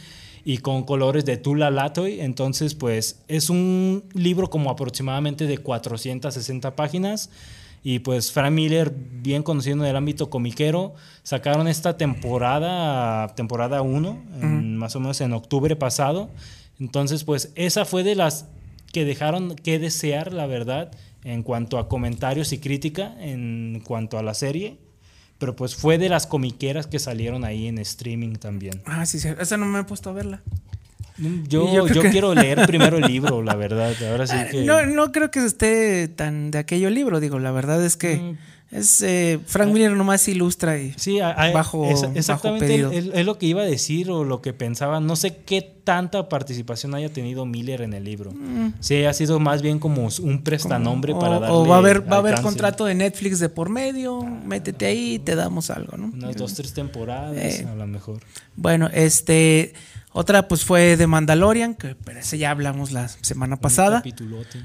[0.44, 2.20] y con colores de Tula Latoy.
[2.20, 7.30] Entonces, pues es un libro como aproximadamente de 460 páginas
[7.84, 14.22] Y pues Frank Miller, bien conocido en el ámbito comiquero, sacaron esta temporada, temporada 1,
[14.40, 16.28] más o menos en octubre pasado.
[16.82, 18.46] Entonces, pues esa fue de las
[18.92, 20.90] que dejaron que desear, la verdad,
[21.22, 24.78] en cuanto a comentarios y crítica, en cuanto a la serie.
[25.38, 28.82] Pero pues fue de las comiqueras que salieron ahí en streaming también.
[28.84, 29.28] Ah, sí, sí.
[29.40, 30.42] Esa no me he puesto a verla.
[31.18, 33.92] Yo, yo yo que- quiero leer primero el libro, la verdad.
[34.10, 34.64] Ahora sí que.
[34.64, 38.38] No, no creo que esté tan de aquello libro, digo, la verdad es que Mm.
[38.72, 43.38] Es eh, Frank Miller nomás ilustra y Sí, a- bajo, es- exactamente es, es lo
[43.38, 44.98] que iba a decir o lo que pensaba.
[44.98, 48.32] No sé qué tanta participación haya tenido Miller en el libro.
[48.80, 52.10] Sí, ha sido más bien como un prestanombre o, para o darle va a haber
[52.12, 55.96] va a haber contrato de Netflix de por medio, métete ahí y te damos algo,
[55.96, 56.06] ¿no?
[56.06, 57.66] Unas dos, tres temporadas, Eh.
[57.70, 58.20] a lo mejor.
[58.56, 59.74] Bueno, este
[60.12, 64.02] otra pues fue de Mandalorian, que pero ese ya hablamos la semana pasada.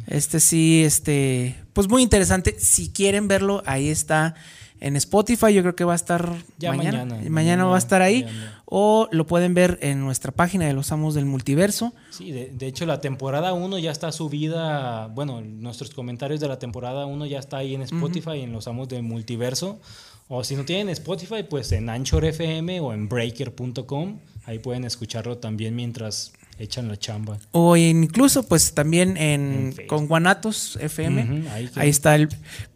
[0.07, 2.55] Este sí, este, pues muy interesante.
[2.59, 4.35] Si quieren verlo, ahí está
[4.79, 5.53] en Spotify.
[5.53, 6.99] Yo creo que va a estar Ya mañana.
[6.99, 8.25] mañana, Mañana, mañana va a estar ahí.
[8.65, 11.93] O lo pueden ver en nuestra página de los Amos del Multiverso.
[12.11, 16.59] Sí, de, de hecho la temporada 1 ya está subida, bueno, nuestros comentarios de la
[16.59, 19.79] temporada 1 ya está ahí en Spotify, en los amos del multiverso.
[20.27, 25.37] O si no tienen Spotify, pues en Anchor FM o en breaker.com, ahí pueden escucharlo
[25.37, 27.37] también mientras echan la chamba.
[27.51, 31.47] O incluso, pues también en, con Guanatos FM.
[31.75, 32.29] Ahí está el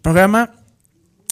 [0.04, 0.54] programa.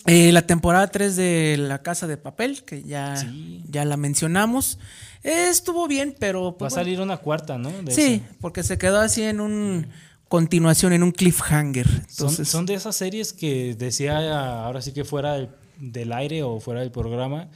[0.06, 3.64] Eh, la temporada 3 de La Casa de Papel, que ya, Sí.
[3.70, 4.80] ya la mencionamos.
[5.24, 6.44] Eh, estuvo bien, pero.
[6.44, 6.84] Va a pues, bueno.
[6.86, 7.70] salir una cuarta, ¿no?
[7.84, 9.88] De Sí, porque se quedó así en un
[10.30, 11.88] continuación, en un cliffhanger.
[11.88, 16.44] Son, Entonces, son de esas series que decía ahora sí que fuera del, del aire
[16.44, 17.50] o fuera del programa,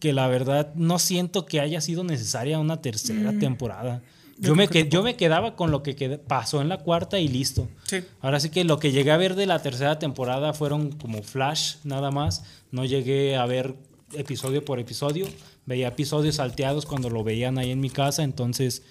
[0.00, 4.02] que la verdad no siento que haya sido necesaria una tercera temporada.
[4.38, 7.28] Yo me, que- yo me quedaba con lo que qued- pasó en la cuarta y
[7.28, 7.68] listo.
[7.84, 7.98] Sí.
[8.22, 11.74] Ahora sí que lo que llegué a ver de la tercera temporada fueron como flash
[11.84, 12.42] nada más.
[12.72, 13.74] No llegué a ver
[14.14, 15.26] episodio por episodio.
[15.66, 18.22] Veía episodios salteados cuando lo veían ahí en mi casa.
[18.22, 18.82] Entonces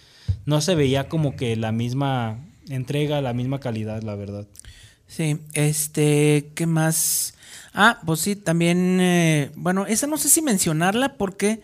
[0.46, 4.46] no se veía como que la misma entrega, la misma calidad, la verdad.
[5.10, 7.34] Sí, este, ¿qué más?
[7.74, 11.62] Ah, pues sí, también, eh, bueno, esa no sé si mencionarla porque,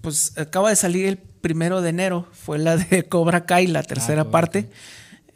[0.00, 4.22] pues, acaba de salir el primero de enero, fue la de Cobra Kai, la tercera
[4.22, 4.70] Cobra parte.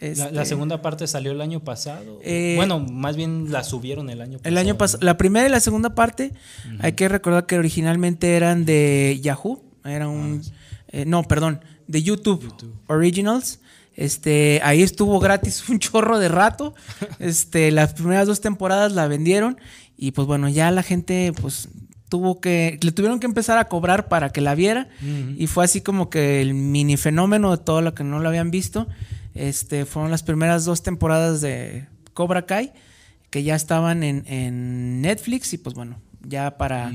[0.00, 2.20] La, la Este, segunda parte salió el año pasado.
[2.22, 4.48] Eh, bueno, más bien la subieron el año pasado.
[4.48, 4.78] El año ¿no?
[4.78, 6.32] pasado, la primera y la segunda parte,
[6.78, 10.42] hay que recordar que originalmente eran de Yahoo, era un,
[10.88, 12.54] eh, no, perdón, de YouTube,
[12.86, 13.58] Originals.
[13.98, 16.74] Este, ahí estuvo gratis un chorro de rato.
[17.18, 19.58] Este, las primeras dos temporadas la vendieron
[19.96, 21.68] y pues bueno, ya la gente pues
[22.08, 24.88] tuvo que, le tuvieron que empezar a cobrar para que la viera
[25.36, 28.52] y fue así como que el mini fenómeno de todo lo que no lo habían
[28.52, 28.86] visto.
[29.34, 32.72] Este, fueron las primeras dos temporadas de Cobra Kai
[33.30, 36.92] que ya estaban en, en Netflix y pues bueno, ya para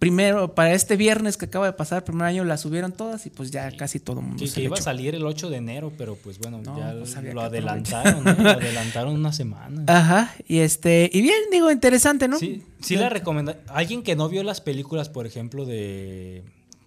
[0.00, 3.50] primero, para este viernes que acaba de pasar, primer año la subieron todas y pues
[3.52, 6.16] ya casi todo el mundo se que iba a salir el 8 de enero, pero
[6.16, 8.32] pues bueno, No, ya pues lo adelantaron, ¿no?
[8.32, 9.84] Lo adelantaron una semana.
[9.86, 12.38] Ajá, y este, y bien, digo, interesante, ¿no?
[12.38, 13.58] Sí, sí la recomienda.
[13.68, 16.42] Alguien que no vio las películas, por ejemplo, de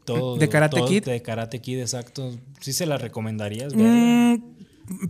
[0.05, 1.05] todo ¿De Karate todo- Kid?
[1.05, 2.35] De Karate Kid, exacto.
[2.59, 3.73] ¿Sí se la recomendarías?
[3.75, 4.35] Mm,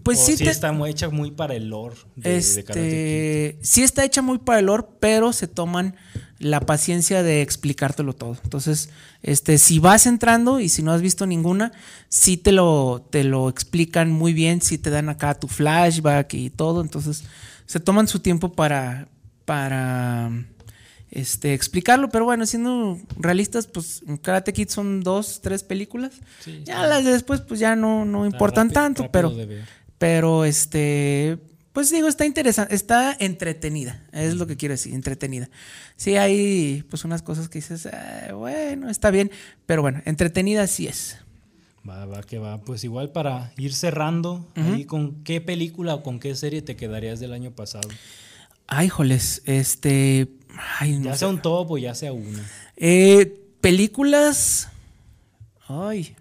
[0.03, 4.03] pues ¿O sí, te- está muy hecha muy para el lore de, este, sí está
[4.05, 5.95] hecha muy para el lore, pero se toman
[6.39, 8.37] la paciencia de explicártelo todo.
[8.43, 8.89] Entonces,
[9.21, 11.71] este, si vas entrando y si no has visto ninguna,
[12.09, 16.49] sí te lo, te lo explican muy bien, sí te dan acá tu flashback y
[16.49, 16.81] todo.
[16.81, 17.23] Entonces,
[17.65, 19.07] se toman su tiempo para,
[19.45, 20.31] para
[21.13, 22.09] este, explicarlo.
[22.09, 26.13] Pero bueno, siendo realistas, pues en Karate Kid son dos, tres películas.
[26.41, 29.65] Sí, ya las de después, pues ya no, no importan rápido- tanto, rápido pero.
[29.97, 31.37] Pero este,
[31.71, 35.49] pues digo, está interesante, está entretenida, es lo que quiero decir, entretenida.
[35.95, 39.31] Sí hay pues unas cosas que dices, "Ah, bueno, está bien,
[39.65, 41.17] pero bueno, entretenida sí es.
[41.87, 42.59] Va, va, que va.
[42.61, 47.19] Pues igual para ir cerrando, ahí con qué película o con qué serie te quedarías
[47.19, 47.87] del año pasado.
[48.67, 50.29] Ay, joles, este,
[50.79, 51.19] ay, no Ya sé.
[51.19, 52.39] sea un top o ya sea una.
[52.77, 54.69] Eh, películas,
[55.67, 56.15] ay,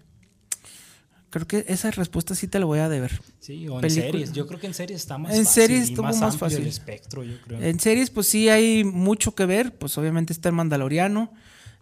[1.29, 3.19] creo que esa respuesta sí te la voy a deber.
[3.39, 4.31] Sí, o en series.
[4.33, 5.61] Yo creo que en series está más En fácil.
[5.63, 6.59] series y estuvo más, más fácil.
[6.59, 7.61] el espectro, yo creo.
[7.61, 9.75] En series, pues sí hay mucho que ver.
[9.75, 11.33] Pues obviamente está el Mandaloriano,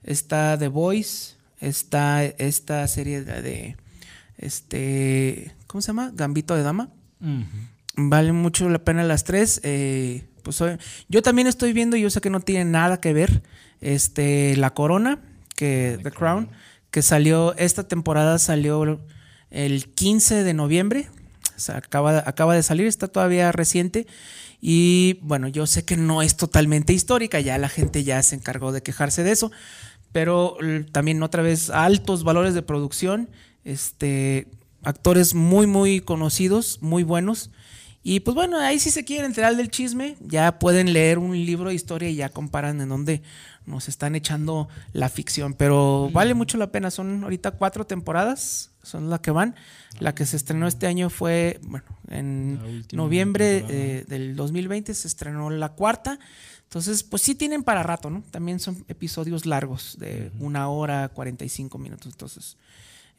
[0.03, 3.75] está The Voice, está esta serie de,
[4.37, 6.11] este, ¿cómo se llama?
[6.13, 6.89] Gambito de Dama.
[7.21, 7.45] Ujú.
[7.97, 9.59] Valen mucho la pena las tres.
[9.63, 10.61] eh, pues
[11.09, 13.41] yo también estoy viendo, yo sé que no tiene nada que ver,
[13.79, 15.19] este, La Corona,
[15.55, 16.49] que The Crown,
[16.91, 18.99] que salió esta temporada salió
[19.49, 21.09] el 15 de noviembre.
[21.55, 24.07] O sea, acaba, acaba de salir, está todavía reciente.
[24.61, 28.71] Y bueno, yo sé que no es totalmente histórica, ya la gente ya se encargó
[28.71, 29.51] de quejarse de eso,
[30.11, 30.57] pero
[30.91, 33.29] también otra vez altos valores de producción,
[33.63, 34.47] este,
[34.83, 37.49] actores muy, muy conocidos, muy buenos.
[38.03, 41.69] Y pues bueno, ahí si se quieren enterar del chisme, ya pueden leer un libro
[41.69, 43.21] de historia y ya comparan en dónde
[43.65, 45.53] nos están echando la ficción.
[45.53, 49.55] Pero vale mucho la pena, son ahorita cuatro temporadas, son las que van.
[49.99, 55.51] La que se estrenó este año fue, bueno, en noviembre eh, del 2020 se estrenó
[55.51, 56.19] la cuarta.
[56.63, 58.23] Entonces, pues sí tienen para rato, ¿no?
[58.31, 62.07] También son episodios largos, de una hora, 45 minutos.
[62.13, 62.57] Entonces,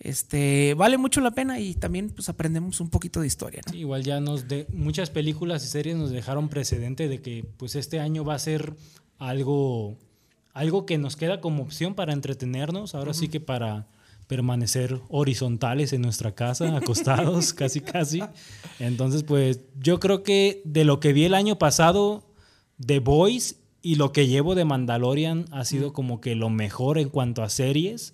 [0.03, 3.63] este, vale mucho la pena y también pues aprendemos un poquito de historia.
[3.73, 8.01] igual ya nos de muchas películas y series nos dejaron precedente de que pues este
[8.01, 8.75] año va a ser
[9.19, 9.97] algo
[10.55, 13.87] algo que nos queda como opción para entretenernos, ahora sí que para
[14.27, 18.23] permanecer horizontales en nuestra casa, acostados casi casi.
[18.79, 22.25] Entonces, pues yo creo que de lo que vi el año pasado
[22.85, 27.09] The Voice y lo que llevo de Mandalorian ha sido como que lo mejor en
[27.09, 28.13] cuanto a series.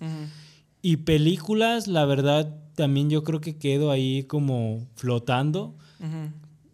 [0.81, 5.75] Y películas, la verdad, también yo creo que quedo ahí como flotando.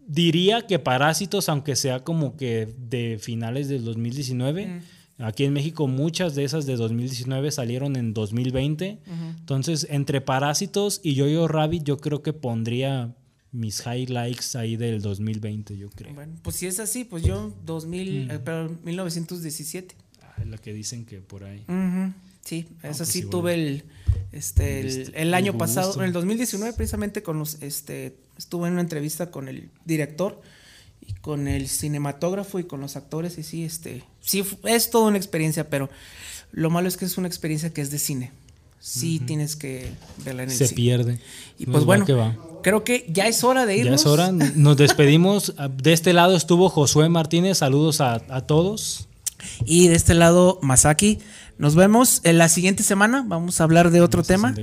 [0.07, 4.81] Diría que Parásitos, aunque sea como que de finales del 2019,
[5.17, 8.99] aquí en México muchas de esas de 2019 salieron en 2020.
[9.39, 13.15] Entonces, entre Parásitos y Yo-Yo Rabbit, yo creo que pondría
[13.51, 16.13] mis highlights ahí del 2020, yo creo.
[16.13, 19.95] Bueno, pues si es así, pues yo 2000, eh, pero 1917.
[20.21, 21.63] Ah, es la que dicen que por ahí.
[22.45, 23.83] Sí, ah, eso pues sí tuve el,
[24.31, 24.81] este,
[25.19, 29.47] el, año pasado, en el 2019 precisamente con los, este, estuve en una entrevista con
[29.47, 30.39] el director
[31.01, 35.17] y con el cinematógrafo y con los actores y sí, este, sí es toda una
[35.17, 35.89] experiencia, pero
[36.51, 38.31] lo malo es que es una experiencia que es de cine.
[38.79, 39.89] Sí tienes que
[40.23, 41.19] verla en el Se pierde.
[41.57, 42.05] Y pues bueno,
[42.61, 43.89] creo que ya es hora de irnos.
[43.89, 45.55] Ya es hora, nos despedimos.
[45.81, 49.07] De este lado estuvo Josué Martínez, saludos a, a todos.
[49.65, 51.17] Y de este lado, Masaki.
[51.57, 53.23] Nos vemos en la siguiente semana.
[53.25, 54.53] Vamos a hablar de otro tema.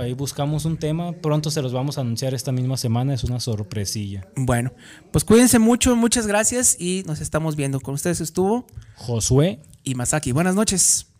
[0.00, 1.12] ahí buscamos un tema.
[1.12, 3.14] Pronto se los vamos a anunciar esta misma semana.
[3.14, 4.26] Es una sorpresilla.
[4.36, 4.72] Bueno,
[5.10, 5.96] pues cuídense mucho.
[5.96, 7.80] Muchas gracias y nos estamos viendo.
[7.80, 10.32] Con ustedes estuvo Josué y Masaki.
[10.32, 11.11] Buenas noches.